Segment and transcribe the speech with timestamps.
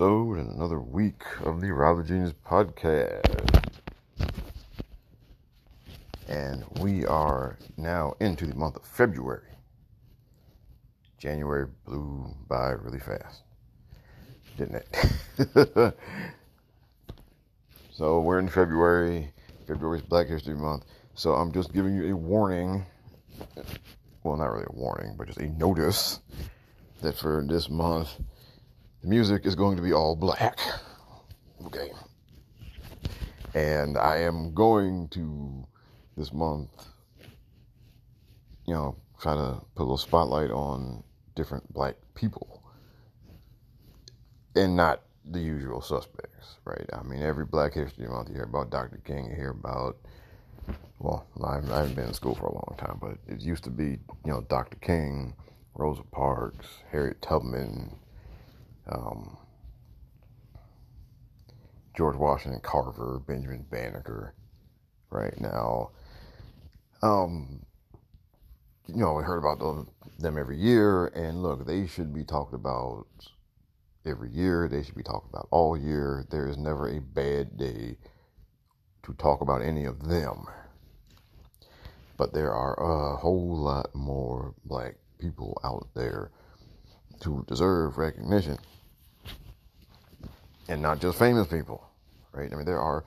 [0.00, 3.76] episode and another week of the Robert Genius podcast.
[6.26, 9.50] And we are now into the month of February.
[11.18, 13.42] January blew by really fast,
[14.56, 15.94] didn't it?
[17.90, 19.30] so we're in February.
[19.66, 20.86] February is Black History Month.
[21.14, 22.86] So I'm just giving you a warning
[24.22, 26.20] well, not really a warning, but just a notice
[27.02, 28.08] that for this month,
[29.02, 30.58] the music is going to be all black.
[31.66, 31.90] Okay.
[33.54, 35.66] And I am going to
[36.16, 36.70] this month,
[38.66, 41.02] you know, try to put a little spotlight on
[41.34, 42.62] different black people
[44.56, 46.88] and not the usual suspects, right?
[46.92, 49.00] I mean, every Black History Month, you hear about Dr.
[49.04, 49.96] King, you hear about
[50.98, 53.98] well, I haven't, been in school for a long time, but it used to be,
[54.24, 54.76] you know, Dr.
[54.76, 55.34] King,
[55.74, 57.96] Rosa Parks, Harriet Tubman,
[58.90, 59.36] um,
[61.96, 64.34] George Washington Carver, Benjamin Banneker,
[65.10, 65.90] right now.
[67.02, 67.64] Um,
[68.86, 72.54] you know, we heard about them, them every year, and look, they should be talked
[72.54, 73.06] about
[74.04, 74.68] every year.
[74.68, 76.26] They should be talked about all year.
[76.30, 77.96] There is never a bad day
[79.04, 80.46] to talk about any of them
[82.20, 86.30] but there are a whole lot more black people out there
[87.24, 88.58] who deserve recognition
[90.68, 91.90] and not just famous people
[92.32, 92.52] right?
[92.52, 93.04] I mean there are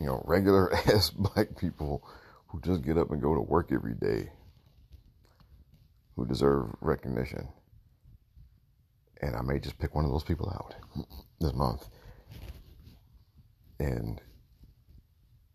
[0.00, 2.06] you know regular ass black people
[2.48, 4.30] who just get up and go to work every day
[6.16, 7.48] who deserve recognition.
[9.20, 10.74] And i may just pick one of those people out
[11.40, 11.86] this month.
[13.80, 14.20] And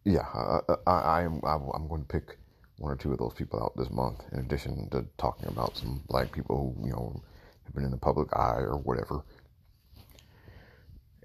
[0.05, 2.37] yeah i, I, I am i'm going to pick
[2.77, 6.01] one or two of those people out this month, in addition to talking about some
[6.07, 7.21] black people who, you know,
[7.65, 9.23] have been in the public eye or whatever.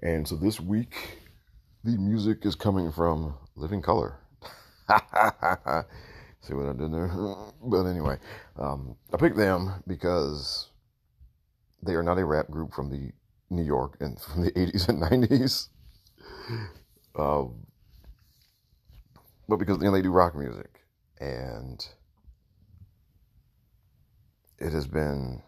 [0.05, 1.17] And so this week,
[1.83, 4.19] the music is coming from Living Color.
[6.41, 7.07] See what I did there?
[7.63, 8.19] But anyway,
[8.55, 10.69] um, I picked them because
[11.81, 13.13] they are not a rap group from the
[13.49, 15.69] New York and from the 80s and 90s.
[17.17, 17.65] Um,
[19.49, 20.81] but because you know, they do rock music
[21.19, 21.83] and
[24.59, 25.41] it has been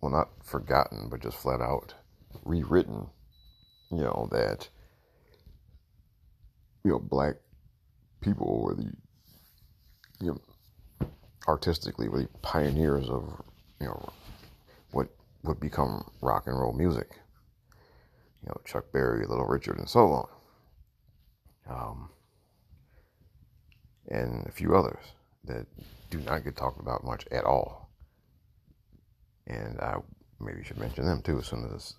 [0.00, 1.94] well not forgotten but just flat out
[2.44, 3.06] rewritten
[3.90, 4.68] you know that
[6.84, 7.34] you know black
[8.20, 8.92] people were the
[10.20, 10.30] you
[11.00, 11.08] know
[11.48, 13.42] artistically were the pioneers of
[13.80, 14.12] you know
[14.92, 15.08] what
[15.42, 17.08] would become rock and roll music
[18.42, 20.28] you know chuck berry little richard and so on
[21.68, 22.08] um
[24.08, 25.12] and a few others
[25.44, 25.66] that
[26.10, 27.90] do not get talked about much at all.
[29.46, 29.96] And I
[30.40, 31.94] maybe should mention them too as soon as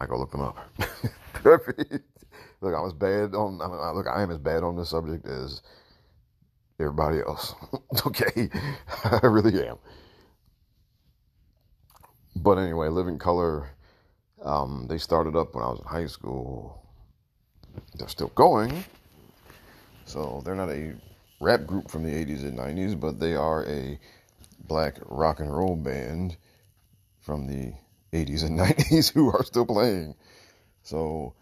[0.00, 0.58] I go look them up.
[1.44, 3.60] look, I'm as bad on.
[3.60, 5.62] I mean, look, I am as bad on this subject as
[6.78, 7.54] everybody else.
[8.06, 8.50] okay,
[9.04, 9.78] I really am.
[12.34, 13.70] But anyway, Living Color.
[14.42, 16.82] Um, they started up when I was in high school.
[17.94, 18.84] They're still going.
[20.04, 20.94] So they're not a
[21.40, 23.98] rap group from the 80s and 90s, but they are a
[24.66, 26.36] black rock and roll band
[27.20, 27.72] from the
[28.12, 30.14] 80s and 90s who are still playing.
[30.82, 31.34] So,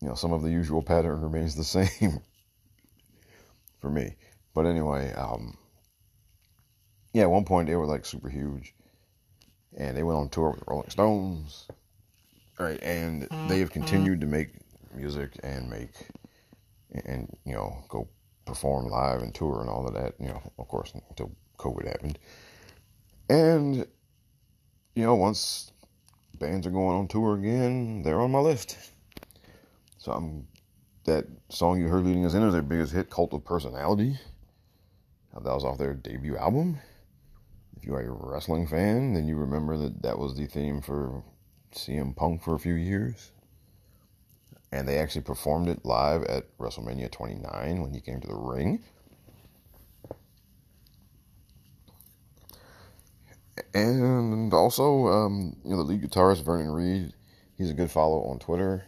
[0.00, 2.20] you know, some of the usual pattern remains the same
[3.80, 4.14] for me.
[4.54, 5.56] But anyway, um,
[7.12, 8.74] yeah, at one point they were like super huge,
[9.76, 11.66] and they went on tour with Rolling Stones,
[12.58, 12.80] right?
[12.82, 14.50] And they have continued to make
[14.94, 15.92] music and make
[17.04, 18.08] and you know go
[18.44, 20.14] perform live and tour and all of that.
[20.18, 22.18] You know, of course, until COVID happened,
[23.28, 23.86] and
[24.94, 25.72] you know once
[26.40, 28.76] bands are going on tour again, they're on my list.
[29.98, 30.48] So I'm
[31.04, 34.18] that song you heard leading us in is their biggest hit, Cult of Personality.
[35.34, 36.78] Uh, that was off their debut album.
[37.76, 41.22] If you are a wrestling fan, then you remember that that was the theme for
[41.72, 43.32] CM Punk for a few years.
[44.72, 48.82] And they actually performed it live at WrestleMania 29 when he came to the ring.
[53.74, 57.12] And also, um, you know, the lead guitarist Vernon Reid,
[57.56, 58.84] he's a good follow on Twitter.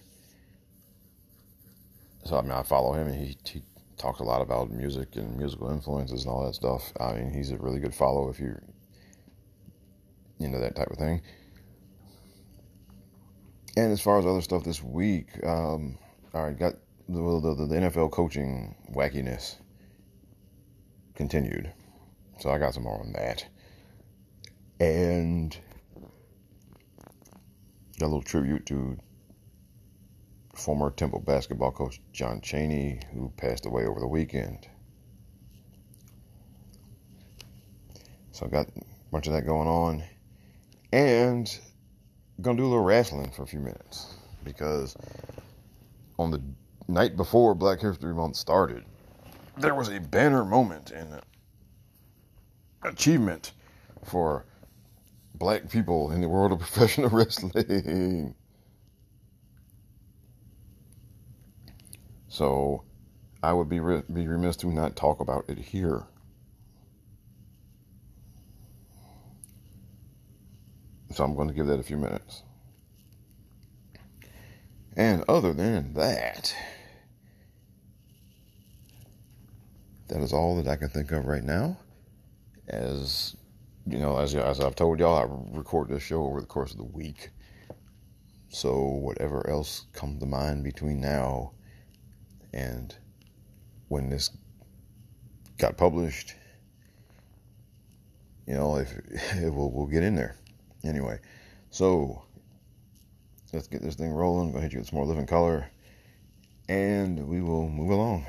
[2.24, 3.62] So I mean, I follow him, and he he
[3.96, 6.92] talks a lot about music and musical influences and all that stuff.
[7.00, 8.62] I mean, he's a really good follow if you're
[10.38, 11.22] into that type of thing.
[13.76, 15.98] And as far as other stuff this week, um,
[16.34, 16.74] all right, got
[17.08, 19.56] the, the, the NFL coaching wackiness
[21.14, 21.72] continued.
[22.40, 23.46] So I got some more on that.
[24.80, 25.56] And
[27.98, 28.98] got a little tribute to
[30.54, 34.68] former Temple basketball coach John Chaney, who passed away over the weekend.
[38.32, 40.02] So I got a bunch of that going on.
[40.92, 41.48] And
[42.36, 44.14] I'm gonna do a little wrestling for a few minutes
[44.44, 44.96] because
[46.18, 46.42] on the
[46.88, 48.84] night before Black History Month started,
[49.58, 51.20] there was a banner moment and
[52.82, 53.52] achievement
[54.04, 54.44] for
[55.34, 58.34] black people in the world of professional wrestling.
[62.28, 62.84] So
[63.42, 66.04] I would be re- be remiss to not talk about it here.
[71.10, 72.42] So I'm going to give that a few minutes.
[74.96, 76.54] And other than that,
[80.08, 81.78] that is all that I can think of right now.
[82.68, 83.36] As
[83.86, 86.78] you know, as as I've told y'all, I record this show over the course of
[86.78, 87.30] the week.
[88.48, 91.52] So whatever else comes to mind between now
[92.52, 92.94] and
[93.88, 94.30] when this
[95.58, 96.34] got published,
[98.46, 98.94] you know, if
[99.42, 100.36] we'll we'll get in there.
[100.84, 101.18] Anyway,
[101.70, 102.24] so
[103.52, 104.48] let's get this thing rolling.
[104.48, 105.70] I'm gonna hit you with some more living color,
[106.68, 108.26] and we will move along.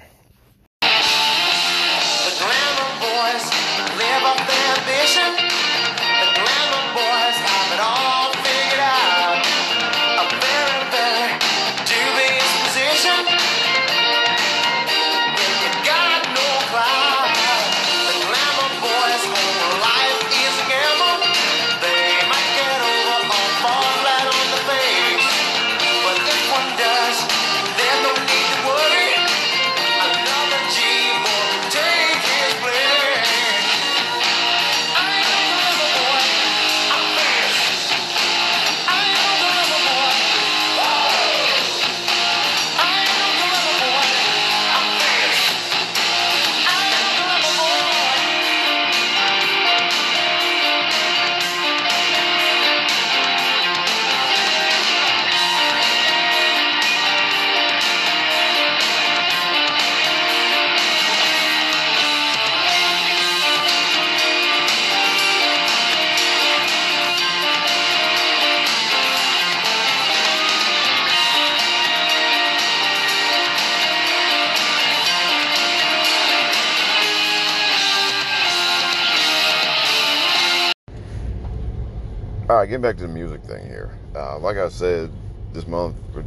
[82.83, 83.97] Back to the music thing here.
[84.13, 85.09] Uh, like I said,
[85.53, 86.25] this month we're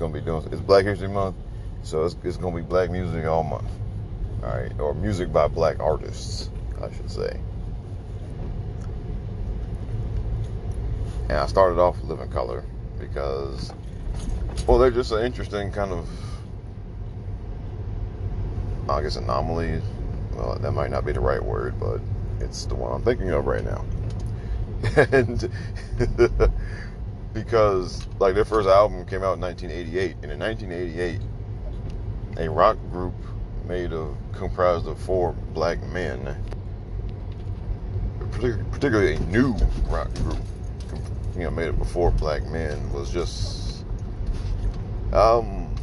[0.00, 1.36] gonna be doing it's Black History Month,
[1.84, 3.70] so it's, it's gonna be black music all month.
[4.42, 6.50] All right, or music by black artists,
[6.82, 7.38] I should say.
[11.28, 12.64] And I started off with Living Color
[12.98, 13.72] because,
[14.66, 16.08] well, they're just an interesting kind of,
[18.88, 19.80] I guess, anomaly.
[20.34, 22.00] Well, that might not be the right word, but
[22.40, 23.84] it's the one I'm thinking of right now.
[24.96, 25.50] And
[27.34, 31.20] because like their first album came out in 1988 and in 1988
[32.38, 33.14] a rock group
[33.66, 36.34] made of comprised of four black men
[38.30, 39.54] particularly a new
[39.88, 40.38] rock group
[41.34, 43.84] you know made up of four black men was just
[45.12, 45.74] um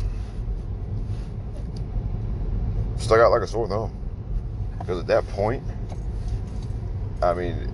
[2.98, 3.96] stuck out like a sore thumb.
[4.80, 5.64] Because at that point
[7.22, 7.73] i mean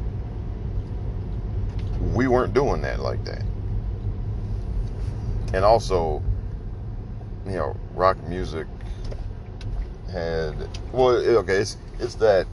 [2.13, 3.43] we weren't doing that like that.
[5.53, 6.21] And also,
[7.45, 8.67] you know, rock music
[10.11, 10.55] had
[10.91, 12.47] well, okay, it's it's that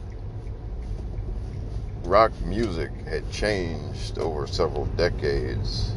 [2.05, 5.93] rock music had changed over several decades.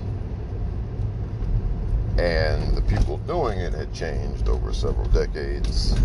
[2.19, 5.95] and the people doing it had changed over several decades.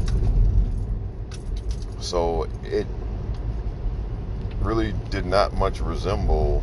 [1.98, 2.86] So it
[4.60, 6.62] really did not much resemble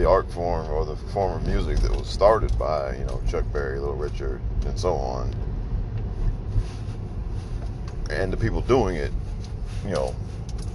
[0.00, 3.44] the art form or the form of music that was started by, you know, Chuck
[3.52, 5.34] Berry, Little Richard, and so on.
[8.08, 9.12] And the people doing it,
[9.84, 10.14] you know,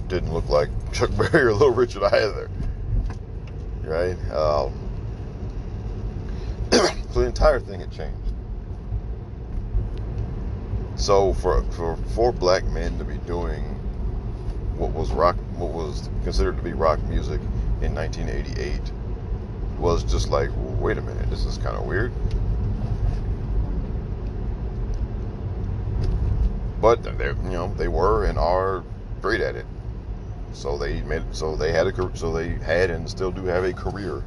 [0.06, 2.48] didn't look like Chuck Berry or Little Richard either.
[3.82, 4.16] Right?
[4.30, 4.72] Um,
[6.70, 8.32] so the entire thing had changed.
[10.94, 13.64] So for for four black men to be doing
[14.76, 17.40] what was rock what was considered to be rock music
[17.82, 18.92] in 1988
[19.78, 22.12] was just like wait a minute this is kind of weird.
[26.80, 28.84] But they you know they were and are
[29.20, 29.66] great at it.
[30.52, 33.72] So they made so they had a so they had and still do have a
[33.72, 34.22] career.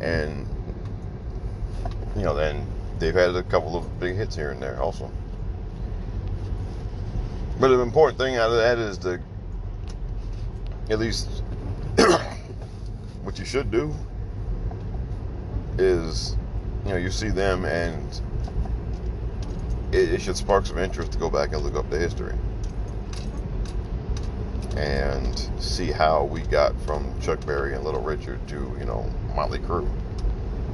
[0.00, 0.46] And
[2.16, 2.66] you know then
[2.98, 5.10] they've had a couple of big hits here and there also.
[7.58, 9.20] But the important thing out of that is to
[10.88, 11.28] at least
[13.22, 13.94] what you should do
[15.80, 16.36] is
[16.84, 18.20] you know you see them and
[19.92, 22.34] it, it should spark some interest to go back and look up the history
[24.76, 29.58] and see how we got from Chuck Berry and Little Richard to you know Motley
[29.58, 29.88] Crue.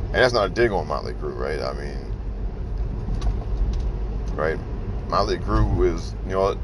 [0.06, 1.60] And that's not a dig on Motley Crue, right?
[1.60, 2.12] I mean,
[4.36, 4.58] right?
[5.08, 6.56] Motley Crue is you know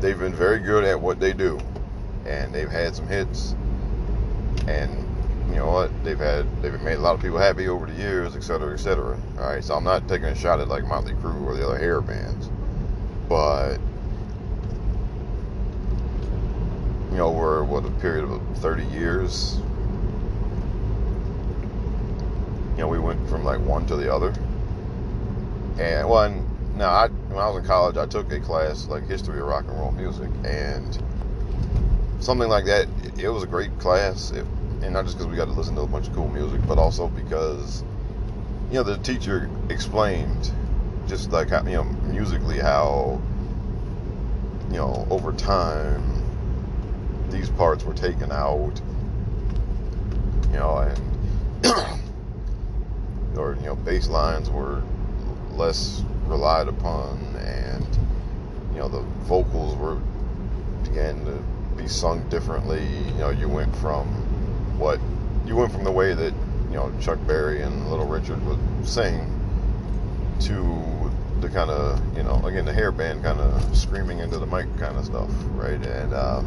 [0.00, 1.60] they've been very good at what they do,
[2.26, 3.54] and they've had some hits,
[4.66, 5.04] and
[5.48, 8.36] you know what they've had they've made a lot of people happy over the years,
[8.36, 9.18] et cetera, et cetera.
[9.38, 11.78] All right, so I'm not taking a shot at like Motley Crue or the other
[11.78, 12.48] hair bands,
[13.28, 13.78] but
[17.14, 19.58] you know, over what a period of 30 years,
[22.72, 24.30] you know, we went from like one to the other.
[25.78, 26.44] And one,
[26.76, 29.64] now I when I was in college, I took a class like history of rock
[29.68, 30.98] and roll music, and
[32.18, 32.88] something like that.
[33.16, 34.44] It was a great class, it,
[34.84, 36.78] and not just because we got to listen to a bunch of cool music, but
[36.78, 37.82] also because
[38.70, 40.52] you know the teacher explained
[41.08, 43.20] just like how you know musically how
[44.70, 46.22] you know over time
[47.30, 48.80] these parts were taken out,
[50.50, 51.66] you know, and
[53.38, 54.82] or you know bass lines were
[55.52, 57.86] less relied upon, and
[58.72, 59.98] you know the vocals were
[60.84, 61.42] began to
[61.82, 62.86] be sung differently.
[63.08, 64.23] You know, you went from
[64.78, 65.00] what
[65.46, 66.32] you went from the way that
[66.70, 69.30] you know Chuck Berry and Little Richard would sing
[70.40, 74.46] to the kind of you know again the hair band kind of screaming into the
[74.46, 75.84] mic kind of stuff, right?
[75.84, 76.46] And um,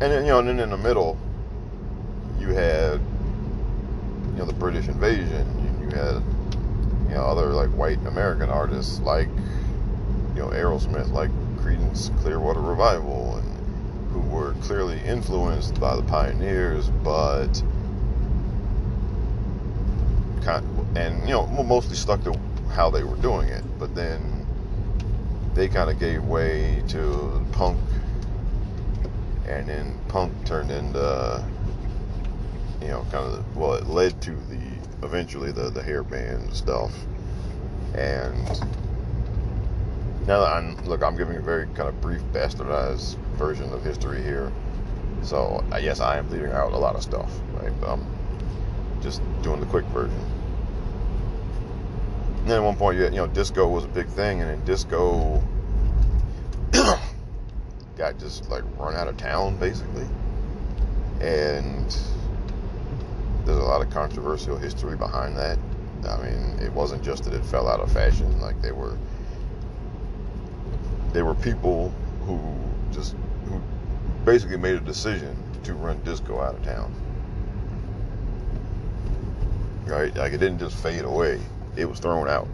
[0.00, 1.18] and then you know and then in the middle
[2.38, 3.00] you had
[4.32, 5.46] you know the British invasion.
[5.80, 6.22] You, you had
[7.08, 9.28] you know other like white American artists like
[10.34, 13.42] you know Aerosmith, like Creedence Clearwater Revival,
[14.16, 17.62] who were clearly influenced by the pioneers, but
[20.42, 20.64] kind
[20.96, 22.38] and you know mostly stuck to
[22.70, 23.64] how they were doing it.
[23.78, 24.46] But then
[25.54, 27.78] they kind of gave way to punk,
[29.46, 31.44] and then punk turned into
[32.80, 34.60] you know kind of the, well it led to the
[35.02, 36.92] eventually the the hair band stuff
[37.94, 38.48] and
[40.26, 44.22] now that I'm look I'm giving a very kind of brief bastardized version of history
[44.22, 44.52] here.
[45.22, 47.72] So yes I am leaving out a lot of stuff right?
[47.86, 48.04] I'm
[49.02, 50.20] just doing the quick version.
[52.38, 54.50] And then at one point you, had, you know disco was a big thing and
[54.50, 55.42] then disco
[57.96, 60.06] got just like run out of town basically.
[61.20, 61.86] And
[63.46, 65.58] there's a lot of controversial history behind that.
[66.06, 68.98] I mean, it wasn't just that it fell out of fashion; like they were,
[71.12, 71.92] they were people
[72.26, 72.40] who
[72.92, 73.16] just
[74.26, 76.92] basically made a decision to run disco out of town.
[79.86, 80.14] Right?
[80.16, 81.40] Like it didn't just fade away;
[81.76, 82.48] it was thrown out.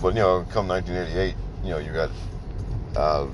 [0.00, 2.10] But you know, come 1988, you know, you got
[2.96, 3.28] uh,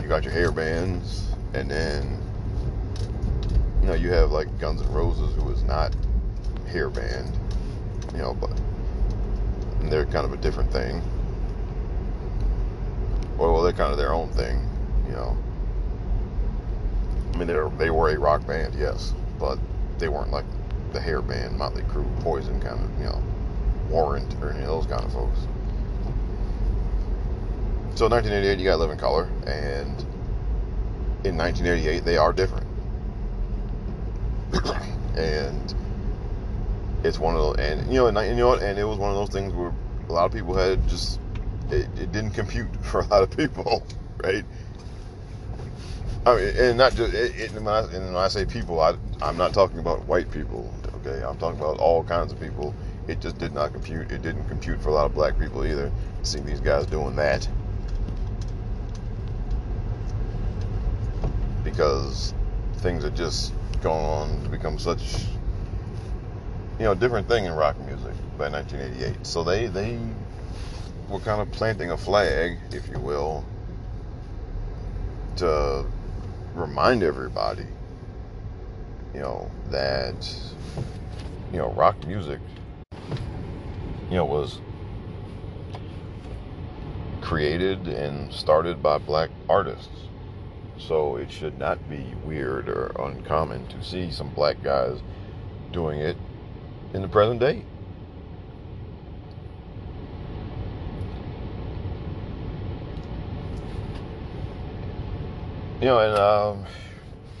[0.00, 2.20] you got your hair bands and then
[3.80, 5.96] you know you have like Guns N' Roses, who is not
[6.68, 7.36] hair band,
[8.12, 8.50] you know, but
[9.90, 11.02] they're kind of a different thing.
[13.36, 14.60] Well, they're kind of their own thing,
[15.06, 15.36] you know.
[17.34, 19.58] I mean, they were they were a rock band, yes, but
[19.98, 20.46] they weren't like
[20.92, 23.22] the hair band, Motley Crue, Poison kind of, you know,
[23.90, 25.40] Warrant or any of those kind of folks.
[27.94, 30.04] So 1988, you got Living Color, and
[31.24, 32.66] in 1988 they are different
[35.16, 35.74] and
[37.04, 39.16] it's one of those, and you know, and, you know and it was one of
[39.16, 39.72] those things where
[40.08, 41.20] a lot of people had just
[41.70, 43.86] it, it didn't compute for a lot of people,
[44.24, 44.46] right?
[46.26, 48.96] I mean, and not just it, it, when, I, and when I say people, I
[49.20, 51.22] I'm not talking about white people, okay?
[51.24, 52.76] I'm talking about all kinds of people.
[53.08, 54.10] It just did not compute.
[54.12, 55.92] It didn't compute for a lot of black people either.
[56.22, 57.48] Seeing these guys doing that
[61.62, 62.34] because
[62.74, 65.40] things had just gone on to become such
[66.78, 69.26] you know different thing in rock music by 1988.
[69.26, 70.00] So they they
[71.08, 73.44] were kind of planting a flag, if you will,
[75.36, 75.86] to
[76.54, 77.66] remind everybody,
[79.14, 80.28] you know, that
[81.52, 82.40] you know rock music,
[84.10, 84.60] you know, was
[87.20, 89.88] created and started by black artists.
[90.78, 94.98] So it should not be weird or uncommon to see some black guys
[95.72, 96.16] doing it
[96.94, 97.64] in the present day.
[105.80, 106.66] You know, and um,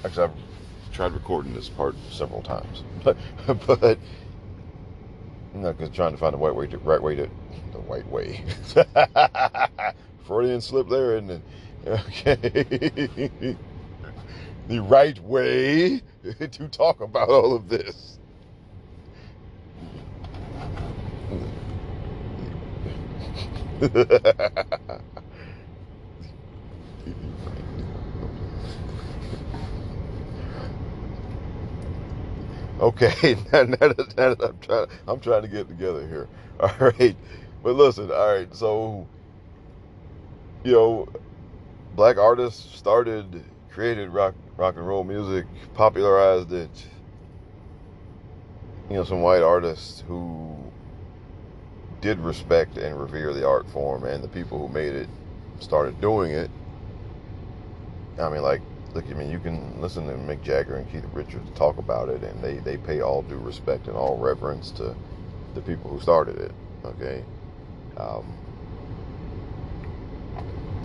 [0.04, 0.32] actually, I've
[0.92, 3.16] tried recording this part several times, but
[3.66, 3.98] but
[5.62, 7.28] know, because trying to find the right way to right way to
[7.72, 8.44] the right way.
[10.26, 11.42] Freudian slip there, it?
[11.86, 12.36] Okay.
[14.68, 18.18] the right way to talk about all of this.
[32.80, 33.76] Okay, I'm
[34.60, 36.28] trying, I'm trying to get together here.
[36.60, 37.16] All right,
[37.62, 39.06] but listen, all right, so
[40.64, 41.08] you know,
[41.94, 46.86] black artists started, created rock, rock and roll music, popularized it.
[48.88, 50.56] You know, some white artists who
[52.00, 55.08] did respect and revere the art form, and the people who made it
[55.60, 56.50] started doing it.
[58.18, 58.62] I mean, like,
[58.96, 62.22] look, I mean, you can listen to Mick Jagger and Keith Richards talk about it,
[62.22, 64.96] and they, they pay all due respect and all reverence to
[65.54, 66.52] the people who started it.
[66.84, 67.22] Okay.
[67.98, 68.24] Um,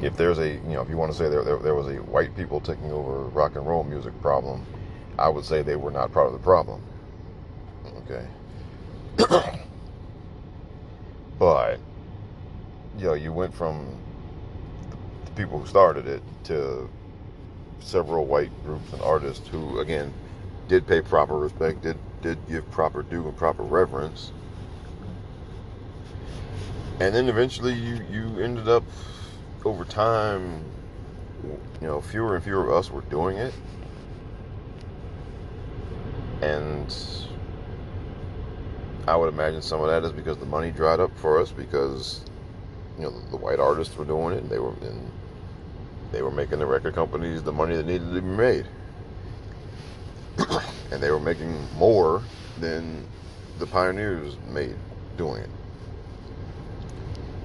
[0.02, 2.02] if there's a, you know, if you want to say there, there, there was a
[2.04, 4.66] white people taking over rock and roll music problem,
[5.18, 6.82] I would say they were not part of the problem.
[8.10, 8.28] Okay.
[11.40, 11.80] but,
[12.98, 13.98] you know, you went from
[15.26, 16.90] the people who started it to
[17.82, 20.14] several white groups and artists who, again,
[20.68, 24.32] did pay proper respect, did did give proper due and proper reverence,
[27.00, 28.84] and then eventually you you ended up
[29.66, 30.64] over time,
[31.44, 33.54] you know, fewer and fewer of us were doing it,
[36.42, 36.96] and
[39.08, 42.22] I would imagine some of that is because the money dried up for us because
[42.98, 45.12] you know the, the white artists were doing it and they were and
[46.12, 48.66] they were making the record companies the money that needed to be made.
[50.92, 52.22] and they were making more
[52.60, 53.06] than
[53.60, 54.76] the pioneers made
[55.18, 55.50] doing it.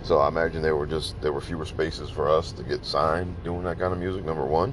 [0.02, 3.34] So I imagine there were just there were fewer spaces for us to get signed
[3.42, 4.72] doing that kind of music, number one.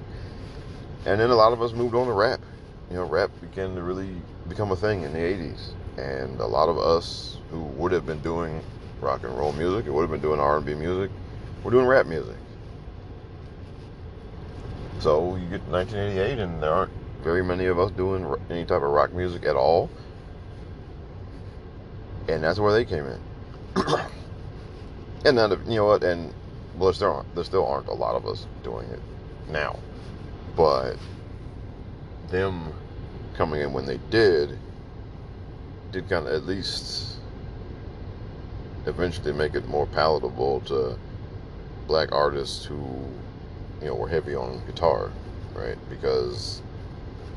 [1.05, 2.39] And then a lot of us moved on to rap.
[2.89, 4.15] You know, rap began to really
[4.47, 5.71] become a thing in the 80s.
[5.97, 8.63] And a lot of us who would have been doing
[9.01, 11.11] rock and roll music, or would have been doing R&B music,
[11.63, 12.35] were doing rap music.
[15.03, 18.83] So you get 1988, and there aren't very many of us doing any type of
[18.83, 19.89] rock music at all.
[22.29, 23.19] And that's where they came in.
[25.25, 26.05] and then, you know what?
[26.05, 26.33] And
[26.77, 29.01] well, there still aren't, there still aren't a lot of us doing it
[29.49, 29.77] now,
[30.55, 30.95] but
[32.29, 32.71] them
[33.35, 34.57] coming in when they did
[35.91, 37.17] did kind of at least
[38.85, 40.97] eventually make it more palatable to
[41.87, 43.05] black artists who
[43.83, 45.11] you know, were heavy on guitar,
[45.53, 45.77] right?
[45.89, 46.61] Because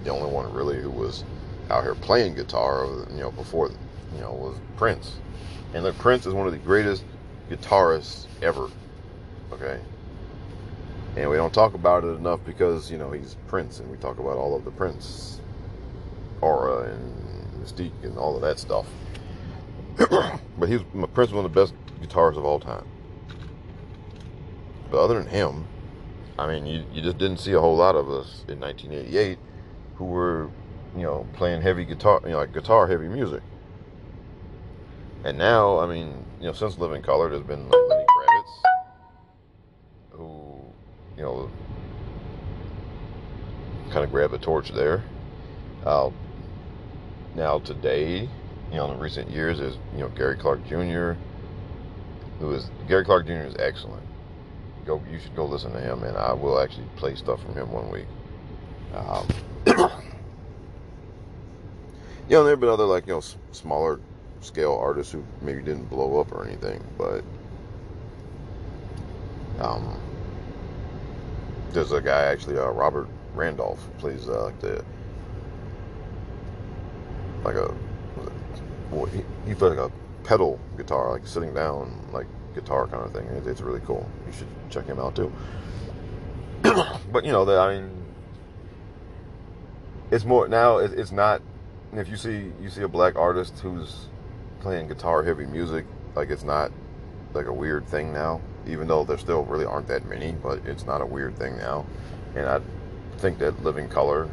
[0.04, 1.24] the only one really who was
[1.70, 3.70] out here playing guitar, uh, you know, before,
[4.14, 5.16] you know, was Prince.
[5.74, 7.04] And look, Prince is one of the greatest
[7.50, 8.70] guitarists ever,
[9.52, 9.80] okay?
[11.16, 14.18] And we don't talk about it enough because, you know, he's Prince, and we talk
[14.18, 15.40] about all of the Prince
[16.40, 18.86] aura and mystique and all of that stuff.
[20.58, 20.82] but he's
[21.14, 22.86] Prince one of the best guitarists of all time.
[24.90, 25.66] But other than him,
[26.38, 29.38] I mean, you, you just didn't see a whole lot of us in 1988
[29.94, 30.50] who were,
[30.94, 33.42] you know, playing heavy guitar, you know, like guitar heavy music.
[35.24, 38.72] And now, I mean, you know, since Living Colour, there's been like Lenny Kravitz,
[40.18, 40.74] who,
[41.16, 41.50] you know,
[43.90, 45.04] kind of grabbed the torch there.
[45.84, 46.10] Uh,
[47.34, 48.30] Now today,
[48.70, 51.12] you know, in recent years, is you know Gary Clark Jr.
[52.40, 53.32] Who is Gary Clark Jr.
[53.46, 54.04] is excellent.
[54.86, 57.72] Go, you should go listen to him, and I will actually play stuff from him
[57.72, 58.06] one week.
[58.94, 59.26] Um,
[62.28, 64.00] you know, there have been other like you know smaller
[64.40, 67.24] scale artists who maybe didn't blow up or anything, but
[69.58, 70.00] um,
[71.70, 74.84] there's a guy actually, uh, Robert Randolph, who plays uh, like the
[77.44, 77.74] like a
[78.90, 79.92] well, he, he plays like a
[80.24, 83.26] pedal guitar, like sitting down, like guitar kind of thing.
[83.26, 84.08] It, it's really cool.
[84.26, 85.32] You should check him out too.
[87.12, 87.90] but you know, that I mean,
[90.10, 90.78] it's more now.
[90.78, 91.42] It, it's not.
[91.92, 94.08] If you see you see a black artist who's
[94.60, 96.72] playing guitar heavy music, like it's not
[97.32, 98.40] like a weird thing now.
[98.66, 101.86] Even though there still really aren't that many, but it's not a weird thing now.
[102.34, 102.60] And I
[103.18, 104.28] think that Living Color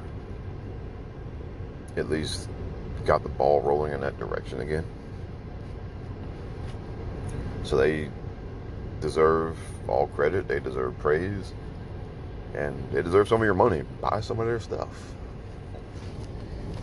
[1.96, 2.50] at least
[3.06, 4.86] got the ball rolling in that direction again.
[7.64, 8.10] So they
[9.02, 11.54] deserve all credit, they deserve praise,
[12.54, 13.84] and they deserve some of your money.
[14.02, 15.14] Buy some of their stuff.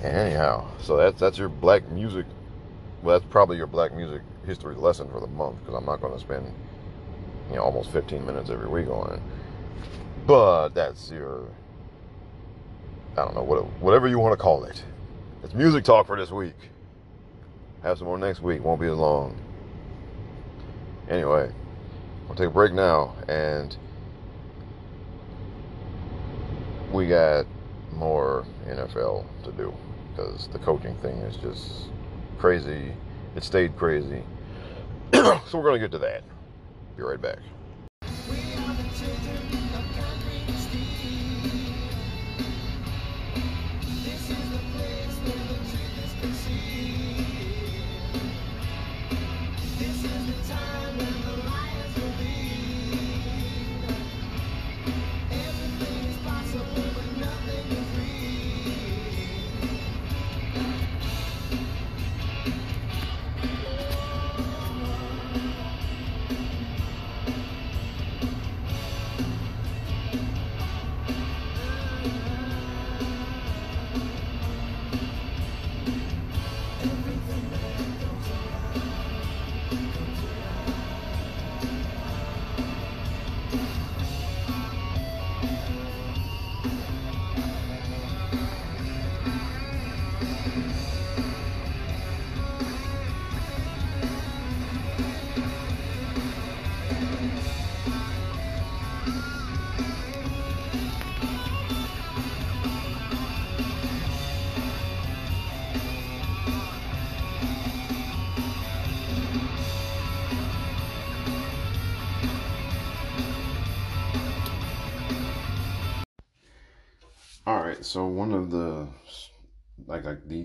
[0.02, 2.26] Anyhow, so that's that's your black music.
[3.02, 6.14] Well, that's probably your black music history lesson for the month because I'm not going
[6.14, 6.52] to spend
[7.50, 9.20] you know almost 15 minutes every week on it.
[10.26, 11.46] But that's your
[13.16, 14.82] I don't know what whatever you want to call it.
[15.42, 16.56] It's music talk for this week.
[17.82, 18.62] Have some more next week.
[18.62, 19.38] Won't be as long.
[21.10, 21.50] Anyway,
[22.28, 23.76] we'll take a break now, and
[26.92, 27.46] we got
[27.92, 29.74] more NFL to do
[30.10, 31.90] because the coaching thing is just
[32.38, 32.92] crazy.
[33.34, 34.22] It stayed crazy.
[35.12, 36.22] so we're going to get to that.
[36.96, 37.38] Be right back.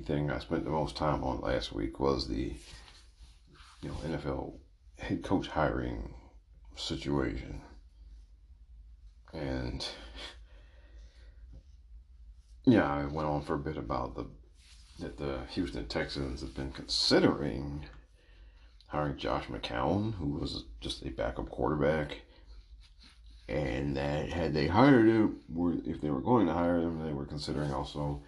[0.05, 2.53] Thing I spent the most time on last week was the
[3.81, 4.53] you know NFL
[4.99, 6.13] head coach hiring
[6.75, 7.61] situation,
[9.33, 9.87] and
[12.65, 14.27] yeah, I went on for a bit about the
[14.99, 17.85] that the Houston Texans have been considering
[18.87, 22.21] hiring Josh McCown, who was just a backup quarterback.
[23.47, 27.13] And that had they hired him, were if they were going to hire him, they
[27.13, 28.23] were considering also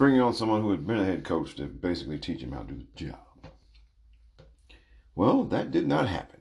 [0.00, 2.72] bringing on someone who had been a head coach to basically teach him how to
[2.72, 3.18] do the job.
[5.14, 6.40] Well, that did not happen,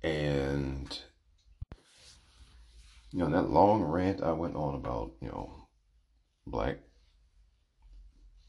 [0.00, 0.96] and
[3.10, 5.50] you know that long rant I went on about you know
[6.46, 6.78] black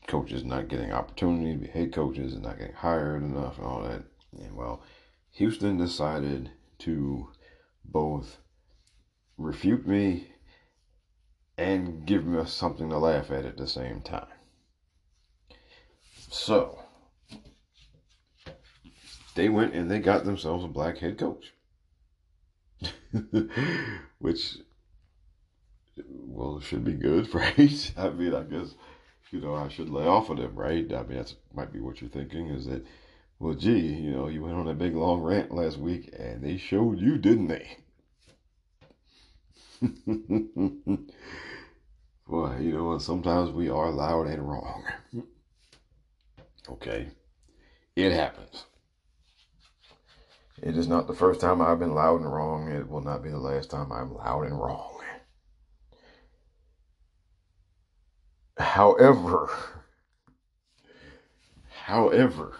[0.07, 3.81] coaches not getting opportunity to be head coaches and not getting hired enough and all
[3.81, 4.03] that,
[4.39, 4.83] and well.
[5.31, 7.29] Houston decided to
[7.83, 8.37] both
[9.37, 10.28] refute me
[11.59, 14.27] and give me something to laugh at at the same time.
[16.31, 16.79] So,
[19.35, 21.51] they went and they got themselves a black head coach.
[24.19, 24.59] Which,
[26.07, 27.93] well, should be good, right?
[27.97, 28.75] I mean, I guess,
[29.31, 30.89] you know, I should lay off of them, right?
[30.93, 32.85] I mean, that's might be what you're thinking is that
[33.37, 36.55] well, gee, you know, you went on a big long rant last week and they
[36.55, 37.79] showed you, didn't they?
[42.27, 43.01] Boy, you know, what?
[43.01, 44.83] sometimes we are loud and wrong.
[46.67, 47.07] Okay,
[47.95, 48.65] it happens.
[50.61, 52.69] It is not the first time I've been loud and wrong.
[52.69, 54.99] It will not be the last time I'm loud and wrong.
[58.57, 59.49] However,
[61.85, 62.57] however,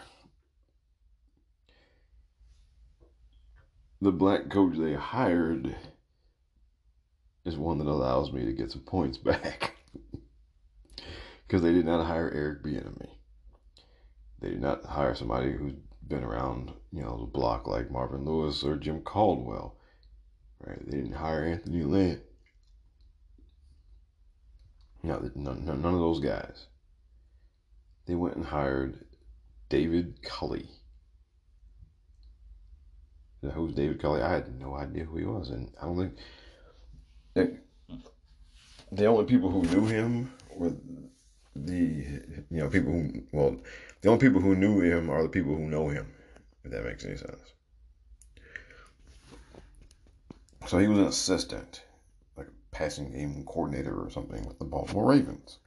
[4.00, 5.76] the black coach they hired
[7.50, 9.76] is one that allows me to get some points back.
[11.48, 13.10] Because they did not hire Eric Bieniemy.
[14.40, 15.74] They did not hire somebody who's
[16.08, 19.76] been around, you know, the block like Marvin Lewis or Jim Caldwell.
[20.66, 20.80] Right?
[20.86, 22.22] They didn't hire Anthony Lynn.
[25.02, 26.68] No, none, none of those guys.
[28.06, 29.06] They went and hired
[29.70, 30.70] David Culley.
[33.42, 34.22] Who's David Culley?
[34.22, 36.14] I had no idea who he was, and I don't think
[38.92, 40.74] the only people who knew him were
[41.56, 41.82] the
[42.50, 43.56] you know people who well
[44.02, 46.14] the only people who knew him are the people who know him.
[46.64, 47.54] If that makes any sense.
[50.68, 51.84] So he was an assistant,
[52.38, 55.58] like a passing game coordinator or something with the Baltimore Ravens.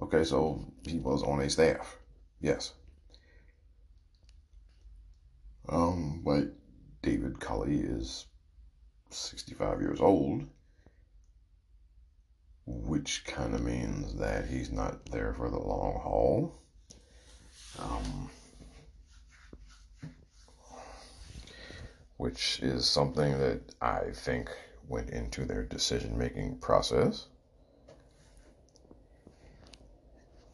[0.00, 1.98] Okay, so he was on a staff.
[2.40, 2.72] Yes.
[5.68, 6.52] Um, but
[7.02, 8.26] David Culley is
[9.14, 10.46] 65 years old,
[12.66, 16.54] which kind of means that he's not there for the long haul.
[17.78, 18.30] Um,
[22.20, 24.50] which is something that I think
[24.86, 27.28] went into their decision making process.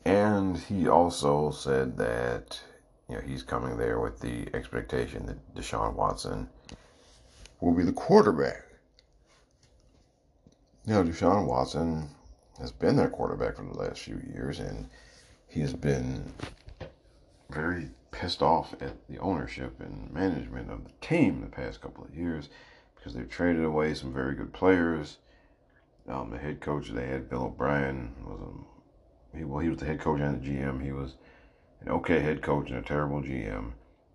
[0.05, 2.61] And he also said that
[3.09, 6.49] you know he's coming there with the expectation that Deshaun Watson
[7.61, 8.65] will be the quarterback.
[10.85, 12.11] You know, Deshaun Watson
[12.59, 14.89] has been their quarterback for the last few years, and
[15.49, 16.33] he has been
[17.51, 22.15] very pissed off at the ownership and management of the team the past couple of
[22.15, 22.49] years
[22.95, 25.19] because they've traded away some very good players.
[26.09, 29.87] Um, the head coach they had, Bill O'Brien, was a he well he was the
[29.87, 30.83] head coach and the GM.
[30.83, 31.17] He was
[31.81, 33.73] an okay head coach and a terrible GM.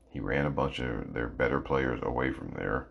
[0.10, 2.88] He ran a bunch of their better players away from there.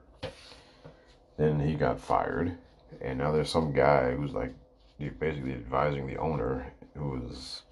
[1.40, 2.58] Then he got fired,
[3.00, 4.52] and now there's some guy who's like
[4.98, 7.62] basically advising the owner, who is,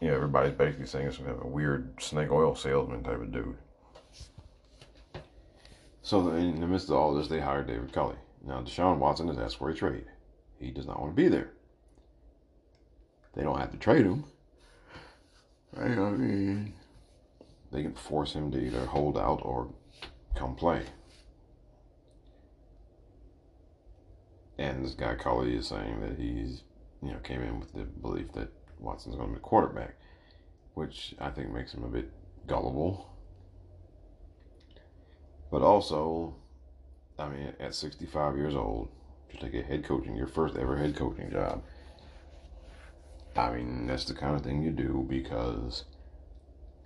[0.00, 3.20] you know, everybody's basically saying it's some kind of a weird snake oil salesman type
[3.20, 3.56] of dude.
[6.02, 8.14] So in the midst of all this, they hired David Culley.
[8.46, 10.04] Now Deshaun Watson is asked for a trade.
[10.60, 11.50] He does not want to be there.
[13.34, 14.22] They don't have to trade him.
[15.76, 16.74] I mean,
[17.72, 19.68] they can force him to either hold out or
[20.34, 20.82] come play.
[24.58, 26.62] And this guy Culley is saying that he's,
[27.02, 29.96] you know, came in with the belief that Watson's going to be quarterback,
[30.74, 32.10] which I think makes him a bit
[32.46, 33.10] gullible.
[35.50, 36.36] But also,
[37.18, 38.88] I mean, at 65 years old,
[39.30, 41.62] to take a head coaching, your first ever head coaching job,
[43.36, 45.84] I mean, that's the kind of thing you do because,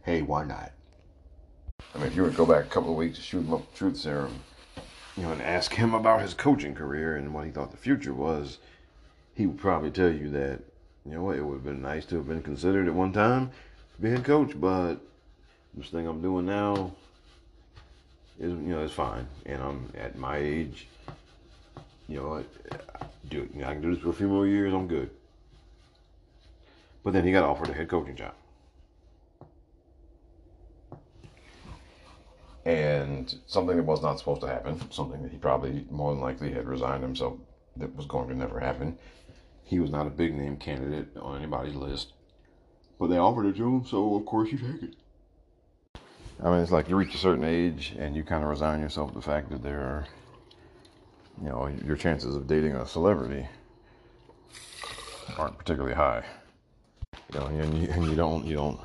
[0.03, 0.73] hey, why not?
[1.97, 3.75] I mean, if you were to go back a couple of weeks shoot him up
[3.75, 4.41] truth serum,
[5.17, 8.13] you know, and ask him about his coaching career and what he thought the future
[8.13, 8.59] was,
[9.35, 10.61] he would probably tell you that,
[11.07, 13.51] you know what, it would have been nice to have been considered at one time
[13.95, 14.97] to be head coach, but
[15.73, 16.93] this thing I'm doing now
[18.39, 19.27] is, you know, it's fine.
[19.47, 20.89] And I'm at my age,
[22.09, 24.75] you know, I, do, you know, I can do this for a few more years,
[24.75, 25.09] I'm good.
[27.03, 28.35] But then he got offered a head coaching job.
[32.67, 36.53] And something that was not supposed to happen, something that he probably more than likely
[36.53, 37.35] had resigned himself
[37.77, 38.99] that was going to never happen.
[39.63, 42.13] He was not a big name candidate on anybody's list,
[42.99, 44.97] but they offered it to him, so of course you take it.
[46.43, 49.11] I mean, it's like you reach a certain age and you kind of resign yourself
[49.11, 50.07] to the fact that there are,
[51.41, 53.47] you know, your chances of dating a celebrity
[55.39, 56.25] aren't particularly high.
[57.33, 58.81] You know, and you, and you don't you don't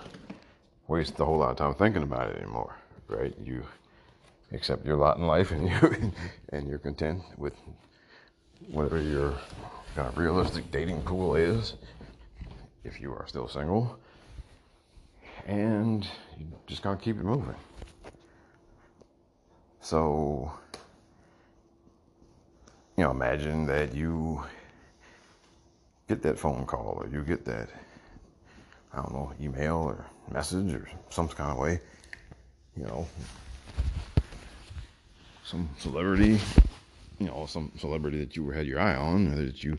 [0.87, 2.75] waste a whole lot of time thinking about it anymore
[3.11, 3.35] right?
[3.43, 3.63] You
[4.51, 6.11] accept your lot in life, and you
[6.49, 7.53] and you're content with
[8.69, 9.37] whatever your
[9.95, 11.75] kind of realistic dating pool is,
[12.83, 13.97] if you are still single,
[15.45, 17.55] and you just gotta keep it moving.
[19.81, 20.51] So,
[22.97, 24.43] you know, imagine that you
[26.07, 27.69] get that phone call or you get that,
[28.93, 31.79] I don't know, email or message or some kind of way
[32.77, 33.07] you know,
[35.43, 36.39] some celebrity,
[37.19, 39.77] you know, some celebrity that you had your eye on or that you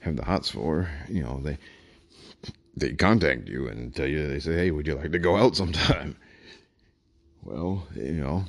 [0.00, 1.58] have the hots for, you know, they
[2.76, 5.56] they contact you and tell you they say, "Hey, would you like to go out
[5.56, 6.16] sometime?"
[7.44, 8.46] Well, you know,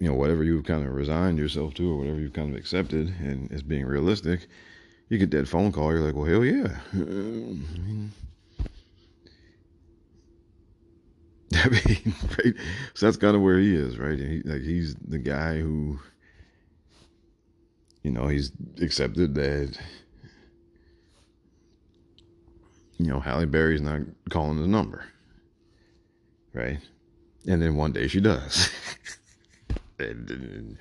[0.00, 3.14] you know, whatever you've kind of resigned yourself to or whatever you've kind of accepted
[3.20, 4.48] and as being realistic,
[5.08, 6.80] you get that phone call, you're like, well, hell yeah.
[6.92, 8.10] I mean,
[12.38, 12.54] right?
[12.94, 14.18] So that's kind of where he is, right?
[14.18, 15.98] He, like he's the guy who,
[18.02, 19.78] you know, he's accepted that,
[22.98, 25.04] you know, Halle Berry's not calling his number,
[26.52, 26.78] right?
[27.46, 28.70] And then one day she does.
[29.98, 30.76] and,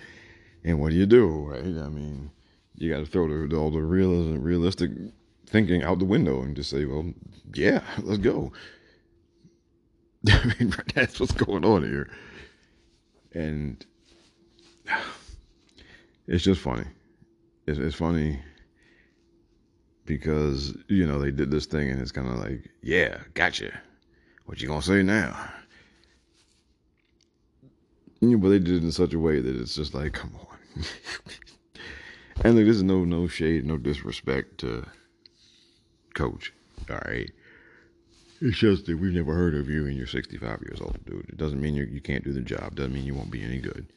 [0.63, 1.61] and, what do you do, right?
[1.61, 2.31] I mean,
[2.75, 4.91] you got to throw the, all the realism, realistic
[5.45, 7.13] thinking out the window and just say, well,
[7.53, 8.51] yeah, let's go.
[10.27, 12.09] I mean, that's what's going on here.
[13.33, 13.85] And
[16.27, 16.85] it's just funny.
[17.67, 18.41] It's, it's funny
[20.05, 23.71] because, you know, they did this thing and it's kind of like, yeah, gotcha.
[24.45, 25.37] What you gonna say now?
[28.19, 30.83] Yeah, but they did it in such a way that it's just like, come on.
[32.43, 34.85] and like, this is no no shade, no disrespect to
[36.15, 36.51] Coach.
[36.89, 37.29] All right.
[38.41, 41.27] It's just that we've never heard of you and you're 65 years old, dude.
[41.27, 42.75] It doesn't mean you you can't do the job.
[42.75, 43.87] Doesn't mean you won't be any good.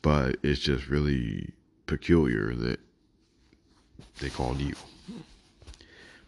[0.00, 1.52] But it's just really
[1.86, 2.80] peculiar that
[4.20, 4.74] they called you.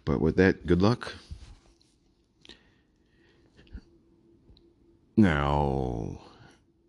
[0.04, 1.14] But with that, good luck.
[5.16, 6.18] Now,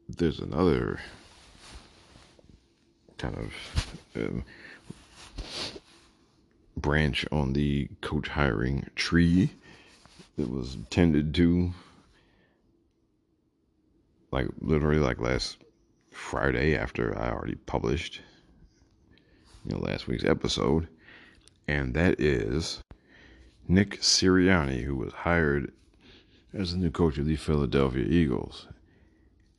[0.10, 1.00] there's another
[3.18, 3.54] kind of
[4.16, 4.44] um,
[6.76, 9.52] branch on the coach hiring tree
[10.38, 11.72] that was tended to
[14.32, 15.58] like literally like last
[16.12, 18.22] Friday after I already published
[19.66, 20.88] you know last week's episode.
[21.68, 22.82] And that is
[23.68, 25.74] Nick Sirianni who was hired
[26.54, 28.68] as the new coach of the Philadelphia Eagles.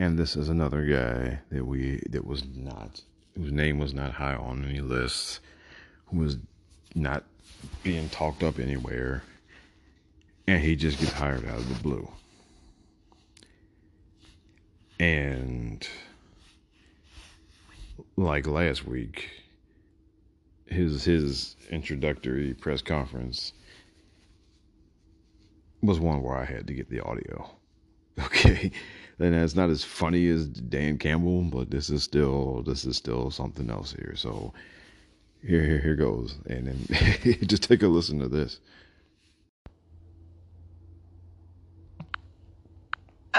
[0.00, 3.02] And this is another guy that we that was not
[3.36, 5.40] whose name was not high on any lists,
[6.06, 6.38] who was
[6.94, 7.24] not
[7.82, 9.22] being talked up anywhere,
[10.48, 12.08] and he just gets hired out of the blue.
[14.98, 15.86] And
[18.16, 19.30] like last week,
[20.66, 23.52] his his introductory press conference
[25.82, 27.50] was one where I had to get the audio.
[28.20, 28.72] Okay
[29.20, 33.30] and it's not as funny as Dan Campbell, but this is still this is still
[33.30, 34.14] something else here.
[34.16, 34.52] So
[35.44, 38.60] here here here goes, and then just take a listen to this.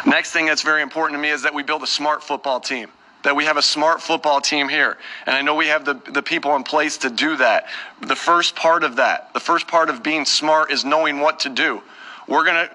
[0.05, 2.89] Next thing that's very important to me is that we build a smart football team.
[3.23, 4.97] That we have a smart football team here.
[5.25, 7.67] And I know we have the, the people in place to do that.
[8.01, 11.49] The first part of that, the first part of being smart is knowing what to
[11.49, 11.81] do.
[12.27, 12.69] We're gonna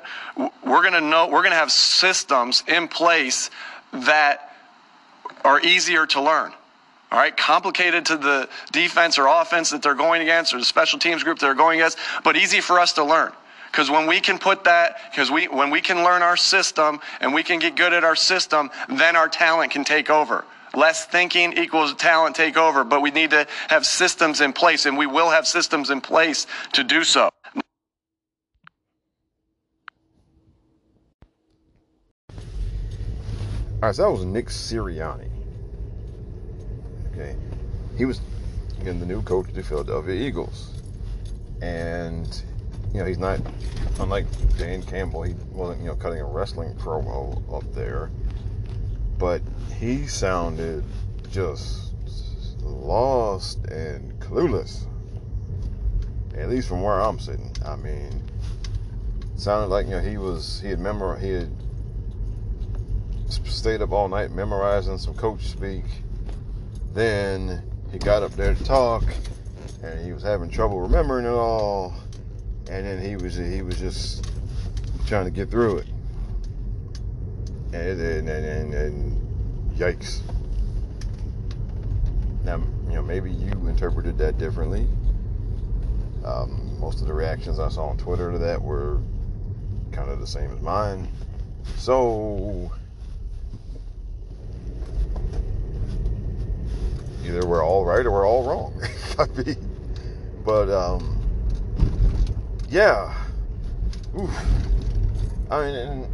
[0.64, 3.50] we're gonna know we're gonna have systems in place
[3.92, 4.54] that
[5.44, 6.52] are easier to learn.
[7.12, 10.98] All right, complicated to the defense or offense that they're going against, or the special
[10.98, 13.32] teams group they're going against, but easy for us to learn.
[13.74, 17.34] Because when we can put that, because we when we can learn our system and
[17.34, 20.44] we can get good at our system, then our talent can take over.
[20.74, 24.96] Less thinking equals talent take over, but we need to have systems in place, and
[24.96, 27.30] we will have systems in place to do so.
[32.32, 32.42] All
[33.82, 35.30] right, so that was Nick Sirianni.
[37.12, 37.34] Okay,
[37.98, 38.20] he was
[38.80, 40.80] again the new coach of the Philadelphia Eagles,
[41.60, 42.44] and
[42.94, 43.40] you know he's not
[43.98, 44.24] unlike
[44.56, 45.22] Dan Campbell.
[45.22, 48.10] He wasn't you know cutting a wrestling promo up there,
[49.18, 49.42] but
[49.78, 50.84] he sounded
[51.30, 51.92] just
[52.62, 54.86] lost and clueless.
[56.36, 57.52] At least from where I'm sitting.
[57.64, 58.22] I mean,
[59.36, 61.50] sounded like you know he was he had memorized he had
[63.28, 65.84] stayed up all night memorizing some coach speak.
[66.92, 69.02] Then he got up there to talk,
[69.82, 71.92] and he was having trouble remembering it all.
[72.70, 74.26] And then he was he was just
[75.06, 75.86] trying to get through it.
[77.72, 80.20] And and and, and yikes.
[82.44, 84.86] Now you know maybe you interpreted that differently.
[86.24, 89.00] Um, most of the reactions I saw on Twitter to that were
[89.92, 91.08] kind of the same as mine.
[91.76, 92.70] So
[97.24, 98.82] either we're all right or we're all wrong.
[99.18, 99.56] I mean,
[100.44, 101.13] but um,
[102.74, 103.14] yeah.
[104.20, 104.30] Oof.
[105.48, 106.08] I mean, and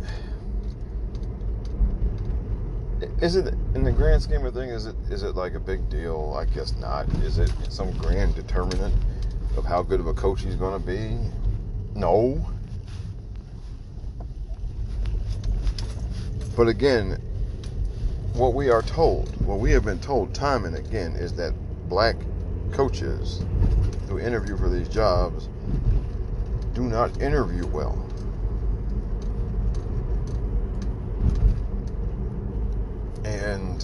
[3.22, 4.72] is it in the grand scheme of things?
[4.72, 6.36] Is it is it like a big deal?
[6.38, 7.08] I guess not.
[7.24, 8.94] Is it some grand determinant
[9.56, 11.16] of how good of a coach he's going to be?
[11.98, 12.46] No.
[16.54, 17.22] But again,
[18.34, 21.54] what we are told, what we have been told time and again, is that
[21.88, 22.16] black
[22.70, 23.42] coaches
[24.11, 25.48] who interview for these jobs
[26.81, 28.07] do not interview well.
[33.24, 33.83] And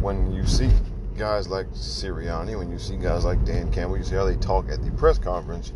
[0.00, 0.70] when you see
[1.18, 4.70] guys like Sirianni, when you see guys like Dan Campbell, you see how they talk
[4.70, 5.74] at the press conference,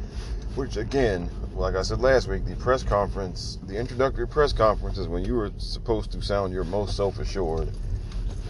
[0.54, 5.08] which again, like I said last week, the press conference, the introductory press conference is
[5.08, 7.70] when you are supposed to sound your most self assured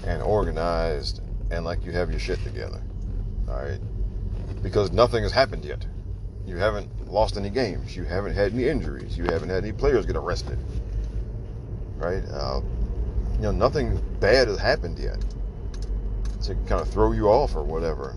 [0.07, 2.81] and organized and like you have your shit together.
[3.49, 3.81] All right?
[4.62, 5.85] Because nothing has happened yet.
[6.47, 7.97] You haven't lost any games.
[7.97, 9.16] You haven't had any injuries.
[9.16, 10.59] You haven't had any players get arrested.
[11.97, 12.22] Right?
[12.30, 12.61] Uh,
[13.34, 15.18] you know, nothing bad has happened yet
[16.42, 18.14] to kind of throw you off or whatever.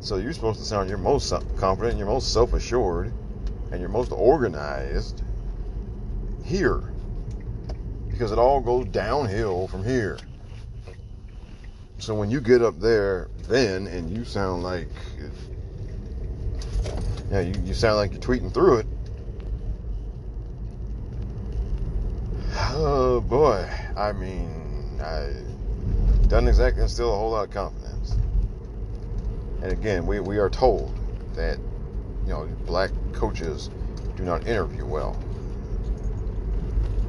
[0.00, 3.12] So you're supposed to sound your most confident, your most self assured,
[3.72, 5.22] and your most organized
[6.44, 6.92] here.
[8.08, 10.18] Because it all goes downhill from here.
[11.98, 14.88] So when you get up there then and you sound like
[17.30, 18.86] yeah, you, you sound like you're tweeting through it.
[22.70, 23.68] Oh boy.
[23.96, 25.32] I mean I
[26.28, 28.16] doesn't exactly instill a whole lot of confidence.
[29.62, 30.94] And again, we, we are told
[31.34, 31.58] that
[32.24, 33.70] you know black coaches
[34.16, 35.16] do not interview well.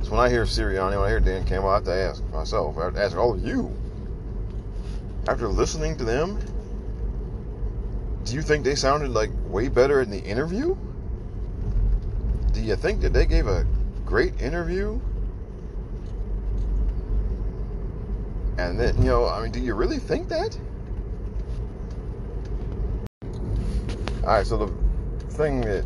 [0.03, 2.77] So when I hear Sirianni, when I hear Dan Campbell, I have to ask myself,
[2.77, 3.75] I have to ask all of you,
[5.27, 6.39] after listening to them,
[8.25, 10.75] do you think they sounded like way better in the interview?
[12.51, 13.65] Do you think that they gave a
[14.03, 14.99] great interview?
[18.57, 20.57] And then, you know, I mean, do you really think that?
[24.23, 24.73] All right, so the
[25.33, 25.85] thing that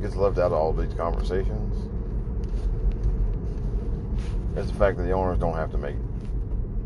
[0.00, 1.76] gets left out of all these conversations
[4.56, 5.96] is the fact that the owners don't have to make